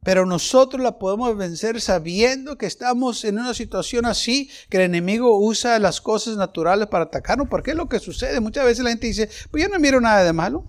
Pero 0.04 0.26
nosotros 0.26 0.82
la 0.82 0.98
podemos 0.98 1.37
vencer 1.37 1.80
sabiendo 1.80 2.56
que 2.56 2.66
estamos 2.66 3.24
en 3.24 3.38
una 3.38 3.52
situación 3.52 4.06
así, 4.06 4.48
que 4.70 4.76
el 4.76 4.84
enemigo 4.84 5.38
usa 5.38 5.78
las 5.78 6.00
cosas 6.00 6.37
naturales 6.37 6.88
para 6.88 7.04
atacarnos, 7.04 7.48
porque 7.48 7.72
es 7.72 7.76
lo 7.76 7.88
que 7.88 7.98
sucede. 7.98 8.40
Muchas 8.40 8.64
veces 8.64 8.84
la 8.84 8.90
gente 8.90 9.08
dice, 9.08 9.28
pues 9.50 9.62
yo 9.62 9.68
no 9.68 9.78
miro 9.80 10.00
nada 10.00 10.22
de 10.22 10.32
malo. 10.32 10.64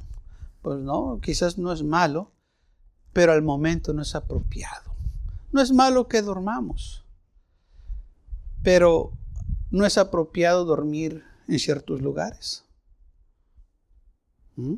Pues 0.62 0.80
no, 0.80 1.20
quizás 1.22 1.58
no 1.58 1.72
es 1.72 1.84
malo, 1.84 2.32
pero 3.14 3.32
al 3.32 3.44
momento 3.44 3.94
no 3.94 4.02
es 4.02 4.16
apropiado. 4.16 4.94
No 5.52 5.62
es 5.62 5.72
malo 5.72 6.08
que 6.08 6.22
dormamos, 6.22 7.06
pero 8.64 9.14
no 9.72 9.86
es 9.86 9.98
apropiado 9.98 10.66
dormir 10.66 11.24
en 11.48 11.60
ciertos 11.60 12.02
lugares. 12.02 12.66
¿Mm? 14.56 14.76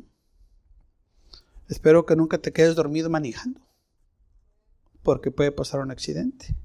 Espero 1.68 2.06
que 2.06 2.16
nunca 2.16 2.38
te 2.38 2.52
quedes 2.52 2.76
dormido 2.76 3.10
manejando 3.10 3.60
porque 5.02 5.30
puede 5.30 5.52
pasar 5.52 5.80
un 5.80 5.90
accidente. 5.90 6.56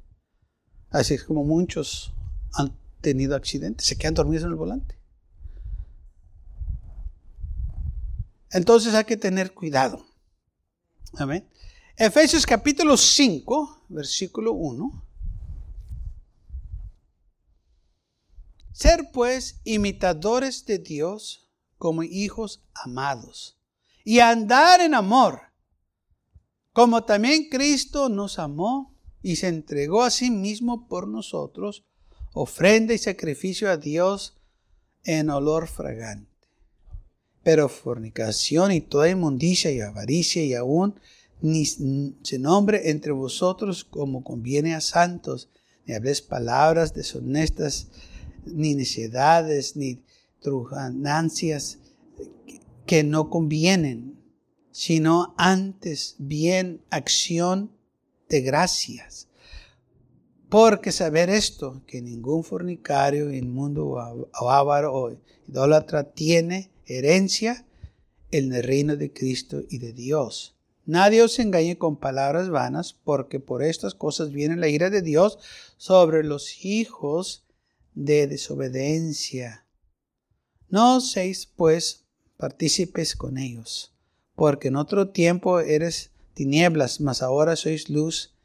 Así 0.90 1.14
es 1.14 1.24
como 1.24 1.44
muchos 1.44 2.14
han 2.54 2.78
tenido 3.02 3.36
accidentes, 3.36 3.86
se 3.86 3.98
quedan 3.98 4.14
dormidos 4.14 4.44
en 4.44 4.50
el 4.50 4.56
volante. 4.56 4.98
Entonces 8.52 8.94
hay 8.94 9.04
que 9.04 9.18
tener 9.18 9.54
cuidado. 9.54 10.06
Amén. 11.18 11.48
Efesios 11.96 12.46
capítulo 12.46 12.96
5, 12.96 13.86
versículo 13.90 14.54
1. 14.54 15.04
Ser 18.72 19.10
pues 19.12 19.60
imitadores 19.64 20.66
de 20.66 20.78
Dios 20.78 21.50
como 21.78 22.04
hijos 22.04 22.64
amados 22.74 23.60
y 24.04 24.20
andar 24.20 24.82
en 24.82 24.94
amor 24.94 25.47
como 26.78 27.06
también 27.06 27.50
Cristo 27.50 28.08
nos 28.08 28.38
amó 28.38 28.96
y 29.24 29.38
se 29.38 29.48
entregó 29.48 30.04
a 30.04 30.12
sí 30.12 30.30
mismo 30.30 30.88
por 30.88 31.08
nosotros, 31.08 31.84
ofrenda 32.36 32.94
y 32.94 33.00
sacrificio 33.00 33.72
a 33.72 33.78
Dios 33.78 34.38
en 35.04 35.32
olor 35.32 35.68
fragante. 35.68 36.30
Pero 37.42 37.68
fornicación 37.68 38.72
y 38.72 38.82
toda 38.82 39.10
inmundicia 39.10 39.72
y 39.72 39.82
avaricia 39.82 40.44
y 40.44 40.54
aún 40.54 41.00
ni 41.42 41.66
se 41.66 42.38
nombre 42.38 42.92
entre 42.92 43.12
vosotros 43.12 43.84
como 43.84 44.24
conviene 44.24 44.76
a 44.76 44.82
santos, 44.82 45.50
ni 45.88 45.96
habléis 45.96 46.22
palabras 46.22 46.94
deshonestas, 46.94 47.88
ni 48.46 48.76
necedades, 48.76 49.76
ni 49.76 50.04
trujanancias 50.42 51.80
que 52.86 53.04
no 53.04 53.32
convienen 53.32 54.17
sino 54.78 55.34
antes 55.40 56.14
bien 56.20 56.84
acción 56.92 57.72
de 58.30 58.42
gracias. 58.42 59.28
Porque 60.50 60.92
saber 60.92 61.32
esto, 61.32 61.82
que 61.88 62.00
ningún 62.00 62.44
fornicario, 62.44 63.34
inmundo 63.34 63.88
o 63.88 64.28
o 64.40 65.18
idólatra 65.48 66.12
tiene 66.12 66.70
herencia 66.86 67.66
en 68.30 68.54
el 68.54 68.62
reino 68.62 68.96
de 68.96 69.12
Cristo 69.12 69.64
y 69.68 69.80
de 69.80 69.94
Dios. 69.94 70.56
Nadie 70.86 71.24
os 71.24 71.40
engañe 71.40 71.80
con 71.80 71.98
palabras 71.98 72.52
vanas, 72.52 72.94
porque 72.94 73.40
por 73.40 73.64
estas 73.64 73.96
cosas 73.96 74.32
viene 74.32 74.58
la 74.58 74.68
ira 74.68 74.92
de 74.92 75.02
Dios 75.02 75.40
sobre 75.78 76.24
los 76.24 76.64
hijos 76.64 77.48
de 77.96 78.28
desobediencia. 78.28 79.66
No 80.70 81.02
seis, 81.02 81.52
pues, 81.56 82.04
partícipes 82.38 83.16
con 83.16 83.40
ellos 83.40 83.97
porque 84.38 84.68
en 84.68 84.76
otro 84.76 85.10
tiempo 85.10 85.62
eres 85.62 86.12
tinieblas, 86.36 87.02
mas 87.02 87.24
ahora 87.24 87.56
sois 87.56 87.90
luz 87.90 88.36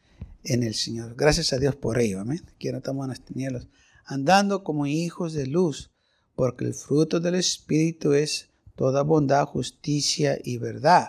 en 0.42 0.62
el 0.62 0.74
Señor. 0.74 1.14
Gracias 1.16 1.52
a 1.52 1.58
Dios 1.58 1.76
por 1.76 1.98
ello, 1.98 2.18
amén. 2.18 2.40
Aquí 2.48 2.70
no 2.72 3.06
las 3.06 3.20
tinieblas, 3.20 3.68
andando 4.06 4.64
como 4.64 4.86
hijos 4.86 5.34
de 5.34 5.46
luz, 5.46 5.90
porque 6.34 6.64
el 6.64 6.72
fruto 6.72 7.20
del 7.20 7.34
Espíritu 7.34 8.14
es 8.14 8.48
toda 8.74 9.02
bondad, 9.02 9.44
justicia 9.44 10.38
y 10.42 10.56
verdad, 10.56 11.08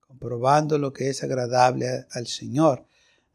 comprobando 0.00 0.78
lo 0.78 0.94
que 0.94 1.10
es 1.10 1.22
agradable 1.22 2.06
al 2.10 2.26
Señor. 2.26 2.86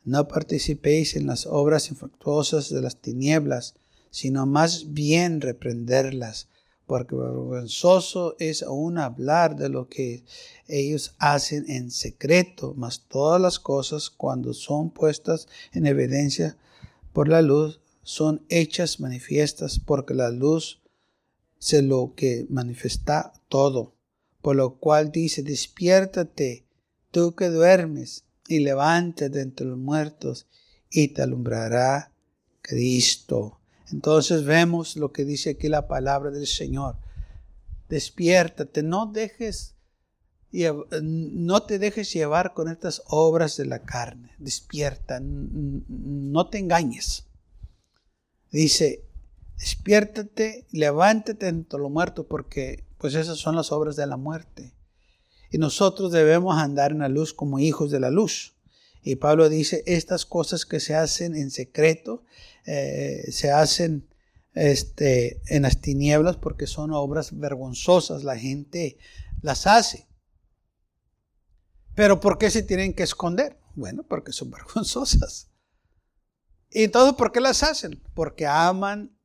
No 0.04 0.28
participéis 0.28 1.15
en 1.15 1.28
las 1.28 1.45
obras 1.45 1.91
infructuosas 1.91 2.67
de 2.69 2.82
las 2.82 2.99
tinieblas, 2.99 3.75
sino 4.10 4.47
más 4.47 4.91
bien 4.91 5.39
reprenderlas, 5.39 6.49
porque 6.89 7.15
vergonzoso 7.15 8.36
es 8.39 8.63
aún 8.63 8.97
hablar 8.97 9.56
de 9.56 9.69
lo 9.69 9.88
que 9.88 10.23
ellos 10.67 11.13
hacen 11.19 11.69
en 11.69 11.91
secreto, 11.91 12.73
mas 12.75 13.06
todas 13.08 13.39
las 13.39 13.60
cosas 13.60 14.10
cuando 14.10 14.56
son 14.56 14.89
puestas 14.89 15.47
en 15.71 15.86
evidencia 15.86 16.58
por 17.13 17.28
la 17.28 17.43
luz 17.43 17.80
son 18.02 18.43
hechas 18.49 18.99
manifiestas 18.99 19.78
porque 19.78 20.15
la 20.15 20.32
luz 20.32 20.82
se 21.60 21.84
lo 21.84 22.13
que 22.15 22.47
manifiesta 22.49 23.34
todo. 23.49 23.93
Por 24.41 24.56
lo 24.56 24.80
cual 24.80 25.12
dice, 25.12 25.43
despiértate, 25.43 26.65
tú 27.12 27.36
que 27.36 27.49
duermes, 27.49 28.23
y 28.47 28.62
levántate 28.62 29.41
entre 29.41 29.67
los 29.67 29.78
muertos, 29.78 30.47
y 30.89 31.10
te 31.10 31.21
alumbrará 31.21 32.12
Cristo. 32.63 33.59
Entonces 33.91 34.43
vemos 34.43 34.95
lo 34.95 35.12
que 35.12 35.25
dice 35.25 35.52
aquí 35.52 35.67
la 35.67 35.88
palabra 35.88 36.32
del 36.32 36.47
Señor. 36.47 36.97
Despiértate, 37.88 38.84
no 38.84 39.08
dejes 39.08 39.75
no 40.52 41.63
te 41.63 41.78
dejes 41.78 42.12
llevar 42.12 42.54
con 42.54 42.69
estas 42.69 43.04
obras 43.08 43.58
de 43.58 43.65
la 43.65 43.84
carne. 43.84 44.32
Despierta, 44.39 45.19
no 45.21 46.49
te 46.49 46.58
engañes. 46.58 47.25
Dice, 48.52 49.06
despiértate, 49.58 50.65
levántate 50.71 51.47
entre 51.47 51.80
los 51.80 51.91
muertos, 51.91 52.25
porque 52.28 52.86
pues 52.97 53.13
esas 53.13 53.38
son 53.38 53.56
las 53.56 53.71
obras 53.71 53.95
de 53.95 54.08
la 54.08 54.17
muerte. 54.17 54.73
Y 55.52 55.60
nosotros 55.60 56.12
debemos 56.12 56.58
andar 56.58 56.91
en 56.91 56.99
la 56.99 57.10
luz 57.10 57.34
como 57.34 57.60
hijos 57.60 57.91
de 57.91 57.99
la 57.99 58.10
luz. 58.10 58.56
Y 59.04 59.15
Pablo 59.15 59.49
dice, 59.49 59.84
estas 59.86 60.25
cosas 60.25 60.65
que 60.65 60.80
se 60.80 60.95
hacen 60.95 61.36
en 61.36 61.52
secreto, 61.52 62.23
eh, 62.71 63.32
se 63.32 63.49
hacen 63.49 64.08
este, 64.53 65.41
en 65.47 65.63
las 65.63 65.82
tinieblas 65.82 66.38
porque 66.38 66.67
son 66.67 66.91
obras 66.91 67.36
vergonzosas, 67.36 68.23
la 68.23 68.38
gente 68.38 68.99
las 69.41 69.65
hace. 69.65 70.08
Pero 71.95 72.19
¿por 72.19 72.38
qué 72.38 72.51
se 72.51 72.62
tienen 72.62 72.93
que 72.93 73.01
esconder? 73.01 73.58
Bueno, 73.73 74.03
porque 74.03 74.32
son 74.32 74.51
vergonzosas. 74.51 75.49
¿Y 76.69 76.84
entonces 76.84 77.15
por 77.15 77.32
qué 77.32 77.41
las 77.41 77.63
hacen? 77.63 78.03
Porque 78.13 78.45
aman 78.45 79.17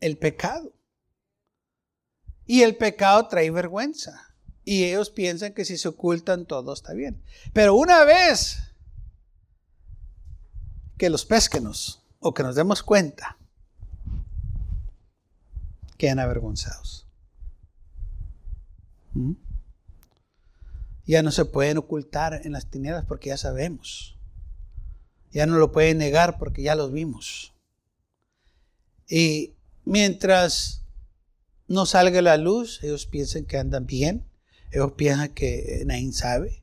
el 0.00 0.18
pecado. 0.18 0.74
Y 2.44 2.60
el 2.60 2.76
pecado 2.76 3.28
trae 3.28 3.50
vergüenza. 3.50 4.36
Y 4.62 4.84
ellos 4.84 5.08
piensan 5.08 5.54
que 5.54 5.64
si 5.64 5.78
se 5.78 5.88
ocultan 5.88 6.44
todo 6.44 6.74
está 6.74 6.92
bien. 6.92 7.22
Pero 7.54 7.74
una 7.74 8.04
vez 8.04 8.58
que 10.98 11.08
los 11.08 11.24
pesquenos 11.24 11.99
o 12.20 12.34
que 12.34 12.42
nos 12.42 12.54
demos 12.54 12.82
cuenta, 12.82 13.38
quedan 15.96 16.18
avergonzados. 16.18 17.08
¿Mm? 19.12 19.32
Ya 21.06 21.22
no 21.22 21.32
se 21.32 21.44
pueden 21.44 21.78
ocultar 21.78 22.42
en 22.44 22.52
las 22.52 22.70
tinieblas 22.70 23.04
porque 23.04 23.30
ya 23.30 23.36
sabemos. 23.36 24.18
Ya 25.32 25.46
no 25.46 25.58
lo 25.58 25.72
pueden 25.72 25.98
negar 25.98 26.38
porque 26.38 26.62
ya 26.62 26.74
los 26.74 26.92
vimos. 26.92 27.54
Y 29.08 29.56
mientras 29.84 30.84
no 31.66 31.86
salga 31.86 32.22
la 32.22 32.36
luz, 32.36 32.82
ellos 32.84 33.06
piensan 33.06 33.44
que 33.44 33.58
andan 33.58 33.86
bien, 33.86 34.30
ellos 34.70 34.92
piensan 34.92 35.30
que 35.30 35.82
nadie 35.86 36.12
sabe. 36.12 36.62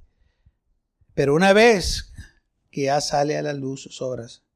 Pero 1.13 1.33
una 1.33 1.51
vez 1.51 2.13
que 2.71 2.83
ya 2.83 3.01
sale 3.01 3.37
a 3.37 3.41
la 3.41 3.53
luz 3.53 3.81
sus 3.83 4.01
obras, 4.01 4.46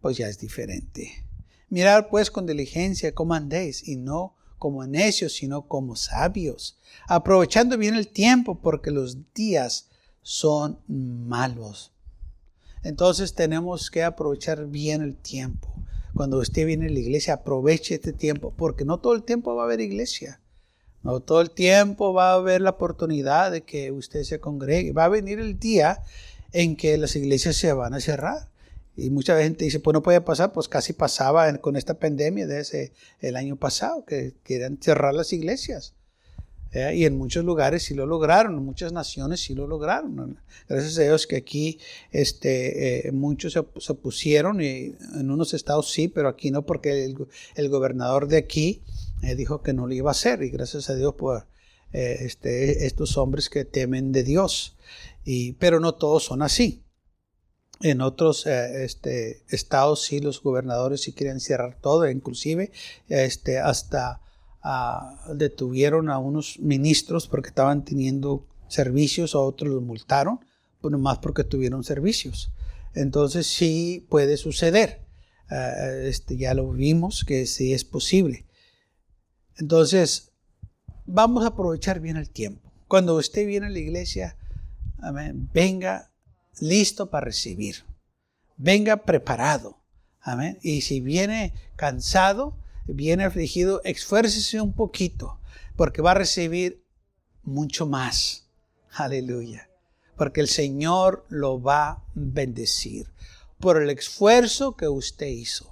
pues 0.00 0.16
ya 0.16 0.28
es 0.28 0.38
diferente. 0.38 1.24
Mirar 1.68 2.08
pues 2.08 2.30
con 2.30 2.46
diligencia 2.46 3.14
cómo 3.14 3.34
andéis 3.34 3.86
y 3.86 3.96
no 3.96 4.34
como 4.58 4.86
necios, 4.86 5.32
sino 5.32 5.66
como 5.68 5.96
sabios, 5.96 6.78
aprovechando 7.08 7.78
bien 7.78 7.94
el 7.94 8.08
tiempo 8.08 8.60
porque 8.60 8.90
los 8.90 9.32
días 9.32 9.88
son 10.22 10.78
malos. 10.86 11.92
Entonces 12.82 13.34
tenemos 13.34 13.90
que 13.90 14.02
aprovechar 14.02 14.66
bien 14.66 15.02
el 15.02 15.16
tiempo. 15.16 15.72
Cuando 16.14 16.38
usted 16.38 16.66
viene 16.66 16.86
a 16.86 16.90
la 16.90 16.98
iglesia, 16.98 17.34
aproveche 17.34 17.94
este 17.94 18.12
tiempo, 18.12 18.52
porque 18.56 18.84
no 18.84 18.98
todo 18.98 19.14
el 19.14 19.22
tiempo 19.22 19.54
va 19.54 19.62
a 19.62 19.64
haber 19.66 19.80
iglesia. 19.80 20.40
No 21.02 21.20
todo 21.20 21.40
el 21.40 21.50
tiempo 21.50 22.12
va 22.12 22.32
a 22.32 22.34
haber 22.34 22.60
la 22.60 22.70
oportunidad 22.70 23.50
de 23.50 23.62
que 23.62 23.90
usted 23.90 24.22
se 24.24 24.40
congregue. 24.40 24.92
Va 24.92 25.04
a 25.04 25.08
venir 25.08 25.38
el 25.38 25.58
día 25.58 26.02
en 26.52 26.76
que 26.76 26.98
las 26.98 27.16
iglesias 27.16 27.56
se 27.56 27.72
van 27.72 27.94
a 27.94 28.00
cerrar. 28.00 28.49
Y 29.00 29.10
mucha 29.10 29.40
gente 29.40 29.64
dice, 29.64 29.80
pues 29.80 29.94
no 29.94 30.02
puede 30.02 30.20
pasar, 30.20 30.52
pues 30.52 30.68
casi 30.68 30.92
pasaba 30.92 31.56
con 31.58 31.76
esta 31.76 31.98
pandemia 31.98 32.46
desde 32.46 32.92
el 33.20 33.36
año 33.36 33.56
pasado, 33.56 34.04
que 34.04 34.34
querían 34.44 34.78
cerrar 34.80 35.14
las 35.14 35.32
iglesias. 35.32 35.94
¿eh? 36.72 36.94
Y 36.96 37.04
en 37.06 37.16
muchos 37.16 37.44
lugares 37.44 37.84
sí 37.84 37.94
lo 37.94 38.04
lograron, 38.04 38.56
en 38.56 38.64
muchas 38.64 38.92
naciones 38.92 39.40
sí 39.40 39.54
lo 39.54 39.66
lograron. 39.66 40.38
Gracias 40.68 40.98
a 40.98 41.02
Dios 41.02 41.26
que 41.26 41.36
aquí 41.36 41.78
este, 42.12 43.08
eh, 43.08 43.12
muchos 43.12 43.54
se, 43.54 43.92
opusieron, 43.92 44.60
y 44.60 44.94
en 45.14 45.30
unos 45.30 45.54
estados 45.54 45.90
sí, 45.90 46.08
pero 46.08 46.28
aquí 46.28 46.50
no, 46.50 46.66
porque 46.66 47.04
el, 47.56 47.68
gobernador 47.70 48.28
de 48.28 48.36
aquí 48.36 48.82
eh, 49.22 49.34
dijo 49.34 49.62
que 49.62 49.72
no 49.72 49.86
lo 49.86 49.94
iba 49.94 50.10
a 50.10 50.12
hacer. 50.12 50.42
Y 50.42 50.50
gracias 50.50 50.90
a 50.90 50.94
Dios 50.94 51.14
por 51.14 51.46
este, 51.92 52.86
estos 52.86 53.16
hombres 53.16 53.48
que 53.48 53.64
temen 53.64 54.12
de 54.12 54.24
Dios. 54.24 54.76
Y, 55.24 55.52
pero 55.52 55.80
no 55.80 55.94
todos 55.94 56.24
son 56.24 56.42
así. 56.42 56.82
En 57.82 58.02
otros 58.02 58.46
este, 58.46 59.42
estados 59.48 60.02
sí 60.02 60.20
los 60.20 60.42
gobernadores 60.42 61.02
sí 61.02 61.12
quieren 61.12 61.40
cerrar 61.40 61.78
todo, 61.80 62.08
inclusive 62.08 62.72
este, 63.08 63.58
hasta 63.58 64.20
detuvieron 65.34 66.10
a 66.10 66.18
unos 66.18 66.58
ministros 66.60 67.26
porque 67.26 67.48
estaban 67.48 67.84
teniendo 67.84 68.46
servicios, 68.68 69.34
a 69.34 69.38
otros 69.38 69.70
los 69.70 69.82
multaron, 69.82 70.40
pues 70.80 70.92
nomás 70.92 71.18
porque 71.18 71.44
tuvieron 71.44 71.82
servicios. 71.84 72.52
Entonces 72.94 73.46
sí 73.46 74.06
puede 74.08 74.36
suceder. 74.36 75.06
Eh, 75.50 76.06
este, 76.08 76.36
ya 76.36 76.54
lo 76.54 76.70
vimos 76.70 77.24
que 77.24 77.46
sí 77.46 77.72
es 77.72 77.84
posible. 77.84 78.46
Entonces, 79.56 80.32
vamos 81.06 81.44
a 81.44 81.48
aprovechar 81.48 82.00
bien 82.00 82.16
el 82.16 82.30
tiempo. 82.30 82.72
Cuando 82.88 83.16
usted 83.16 83.46
viene 83.46 83.66
a 83.66 83.70
la 83.70 83.78
iglesia, 83.78 84.36
venga 85.52 86.09
listo 86.58 87.10
para 87.10 87.26
recibir. 87.26 87.84
Venga 88.56 89.04
preparado. 89.04 89.78
Amén. 90.20 90.58
Y 90.62 90.82
si 90.82 91.00
viene 91.00 91.54
cansado, 91.76 92.56
viene 92.86 93.24
afligido, 93.24 93.80
esfuércese 93.84 94.60
un 94.60 94.72
poquito, 94.72 95.38
porque 95.76 96.02
va 96.02 96.12
a 96.12 96.14
recibir 96.14 96.84
mucho 97.42 97.86
más. 97.86 98.48
Aleluya. 98.92 99.70
Porque 100.16 100.40
el 100.40 100.48
Señor 100.48 101.24
lo 101.28 101.62
va 101.62 101.88
a 101.88 102.04
bendecir 102.14 103.10
por 103.58 103.80
el 103.80 103.90
esfuerzo 103.90 104.76
que 104.76 104.88
usted 104.88 105.26
hizo. 105.26 105.70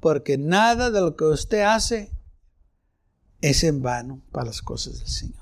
Porque 0.00 0.38
nada 0.38 0.90
de 0.90 1.00
lo 1.00 1.16
que 1.16 1.24
usted 1.24 1.60
hace 1.60 2.10
es 3.42 3.64
en 3.64 3.82
vano 3.82 4.22
para 4.32 4.46
las 4.46 4.62
cosas 4.62 4.98
del 4.98 5.08
Señor. 5.08 5.36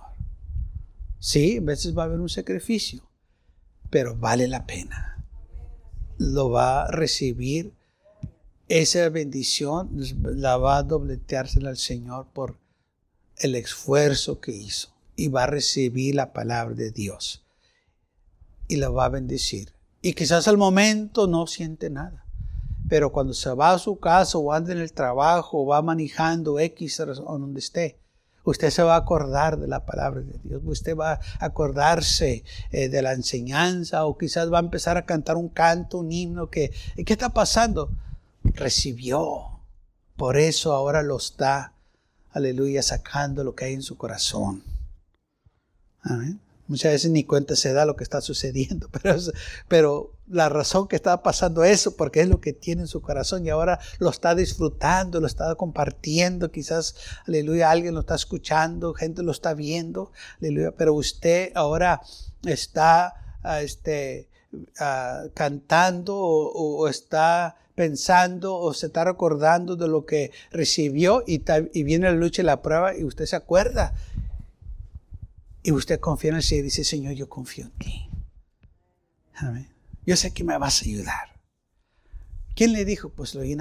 Sí, 1.20 1.59
a 1.59 1.61
veces 1.61 1.96
va 1.96 2.03
a 2.03 2.07
haber 2.07 2.20
un 2.20 2.29
sacrificio, 2.29 3.08
pero 3.90 4.16
vale 4.16 4.48
la 4.48 4.66
pena. 4.66 5.24
Lo 6.18 6.51
va 6.51 6.83
a 6.83 6.90
recibir 6.90 7.72
esa 8.68 9.09
bendición 9.09 9.88
la 10.22 10.59
va 10.59 10.79
a 10.79 10.83
dobleteársela 10.83 11.70
al 11.70 11.79
Señor 11.79 12.27
por 12.33 12.59
el 13.38 13.55
esfuerzo 13.55 14.40
que 14.40 14.53
hizo 14.53 14.94
y 15.16 15.29
va 15.29 15.44
a 15.44 15.46
recibir 15.46 16.14
la 16.14 16.33
palabra 16.33 16.74
de 16.74 16.90
Dios 16.90 17.46
y 18.68 18.77
la 18.77 18.90
va 18.90 19.07
a 19.07 19.11
bendecir. 19.11 19.72
Y 20.03 20.12
quizás 20.12 20.46
al 20.48 20.59
momento 20.59 21.27
no 21.27 21.46
siente 21.46 21.88
nada, 21.88 22.27
pero 22.88 23.11
cuando 23.11 23.33
se 23.33 23.51
va 23.55 23.72
a 23.72 23.79
su 23.79 23.98
casa 23.98 24.37
o 24.37 24.53
anda 24.53 24.72
en 24.72 24.79
el 24.79 24.92
trabajo 24.92 25.62
o 25.62 25.66
va 25.66 25.81
manejando 25.81 26.59
X 26.59 27.01
o 27.01 27.38
donde 27.38 27.61
esté, 27.61 27.98
usted 28.48 28.70
se 28.70 28.82
va 28.82 28.94
a 28.94 28.98
acordar 28.98 29.58
de 29.58 29.68
la 29.68 29.84
palabra 29.87 30.20
de 30.20 30.38
Dios, 30.42 30.62
usted 30.64 30.96
va 30.96 31.12
a 31.12 31.20
acordarse 31.38 32.44
eh, 32.70 32.88
de 32.88 33.02
la 33.02 33.12
enseñanza 33.12 34.04
o 34.04 34.16
quizás 34.16 34.52
va 34.52 34.58
a 34.58 34.62
empezar 34.62 34.96
a 34.96 35.06
cantar 35.06 35.37
un 35.37 35.48
canto, 35.48 35.98
un 35.98 36.12
himno 36.12 36.50
que, 36.50 36.72
¿qué 37.04 37.12
está 37.12 37.30
pasando? 37.30 37.90
recibió. 38.54 39.61
Por 40.16 40.37
eso 40.37 40.72
ahora 40.72 41.02
lo 41.02 41.16
está, 41.16 41.72
aleluya, 42.32 42.82
sacando 42.82 43.44
lo 43.44 43.54
que 43.54 43.66
hay 43.66 43.74
en 43.74 43.82
su 43.82 43.96
corazón. 43.96 44.62
Muchas 46.68 46.92
veces 46.92 47.11
ni 47.11 47.24
cuenta 47.24 47.57
se 47.57 47.72
da 47.72 47.87
lo 47.87 47.96
que 47.96 48.04
está 48.04 48.20
sucediendo, 48.20 48.88
pero, 49.02 49.16
pero 49.68 50.12
la 50.28 50.50
razón 50.50 50.87
que 50.87 50.96
está 50.96 51.22
pasando 51.22 51.64
eso, 51.64 51.96
porque 51.96 52.20
es 52.20 52.28
lo 52.28 52.40
que 52.40 52.52
tiene 52.52 52.83
en 52.83 52.88
su 52.88 53.00
corazón 53.00 53.44
y 53.44 53.48
ahora 53.48 53.81
lo 53.98 54.11
está 54.11 54.35
disfrutando, 54.35 55.20
lo 55.20 55.26
está 55.26 55.54
compartiendo, 55.54 56.50
quizás, 56.50 56.94
aleluya, 57.26 57.70
alguien 57.70 57.94
lo 57.94 58.00
está 58.00 58.14
escuchando, 58.14 58.92
gente 58.92 59.22
lo 59.22 59.33
está 59.33 59.54
viendo, 59.54 60.12
aleluya, 60.40 60.72
pero 60.72 60.92
usted 60.92 61.52
ahora 61.54 62.02
está, 62.44 63.14
ah, 63.42 63.62
este, 63.62 64.28
ah, 64.78 65.24
cantando 65.33 66.16
o, 66.16 66.87
está 66.88 67.57
pensando 67.74 68.57
o 68.57 68.74
se 68.74 68.87
está 68.87 69.04
recordando 69.04 69.76
de 69.76 69.88
lo 69.88 70.04
que 70.04 70.33
recibió 70.50 71.22
y, 71.26 71.42
y 71.72 71.83
viene 71.85 72.11
la 72.11 72.16
lucha 72.16 72.42
y 72.42 72.44
la 72.44 72.61
prueba 72.61 72.94
y 72.94 73.04
usted 73.04 73.24
se 73.24 73.37
acuerda. 73.37 73.94
Y 75.68 75.72
usted 75.72 76.00
confía 76.00 76.31
en 76.31 76.37
el 76.37 76.42
Señor 76.42 76.61
y 76.61 76.64
dice, 76.64 76.83
Señor, 76.83 77.12
yo 77.12 77.28
confío 77.28 77.66
en 77.66 77.72
ti. 77.72 78.11
Amén. 79.35 79.68
Yo 80.07 80.16
sé 80.16 80.33
que 80.33 80.42
me 80.42 80.57
vas 80.57 80.81
a 80.81 80.87
ayudar. 80.87 81.42
¿Quién 82.57 82.72
le 82.72 82.87
dijo? 82.87 83.11
Pues 83.11 83.35
lo 83.35 83.42
oí 83.42 83.52
en 83.52 83.59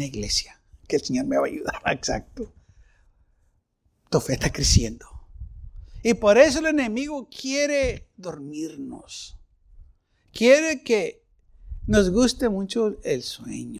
la 0.00 0.04
iglesia, 0.04 0.60
que 0.88 0.96
el 0.96 1.04
Señor 1.04 1.26
me 1.26 1.36
va 1.36 1.44
a 1.44 1.48
ayudar. 1.48 1.80
Exacto. 1.86 2.52
Tu 4.10 4.20
fe 4.20 4.32
está 4.32 4.50
creciendo. 4.50 5.06
Y 6.02 6.14
por 6.14 6.36
eso 6.36 6.58
el 6.58 6.66
enemigo 6.66 7.28
quiere 7.30 8.08
dormirnos. 8.16 9.38
Quiere 10.32 10.82
que 10.82 11.24
nos 11.86 12.10
guste 12.10 12.48
mucho 12.48 12.98
el 13.04 13.22
sueño. 13.22 13.79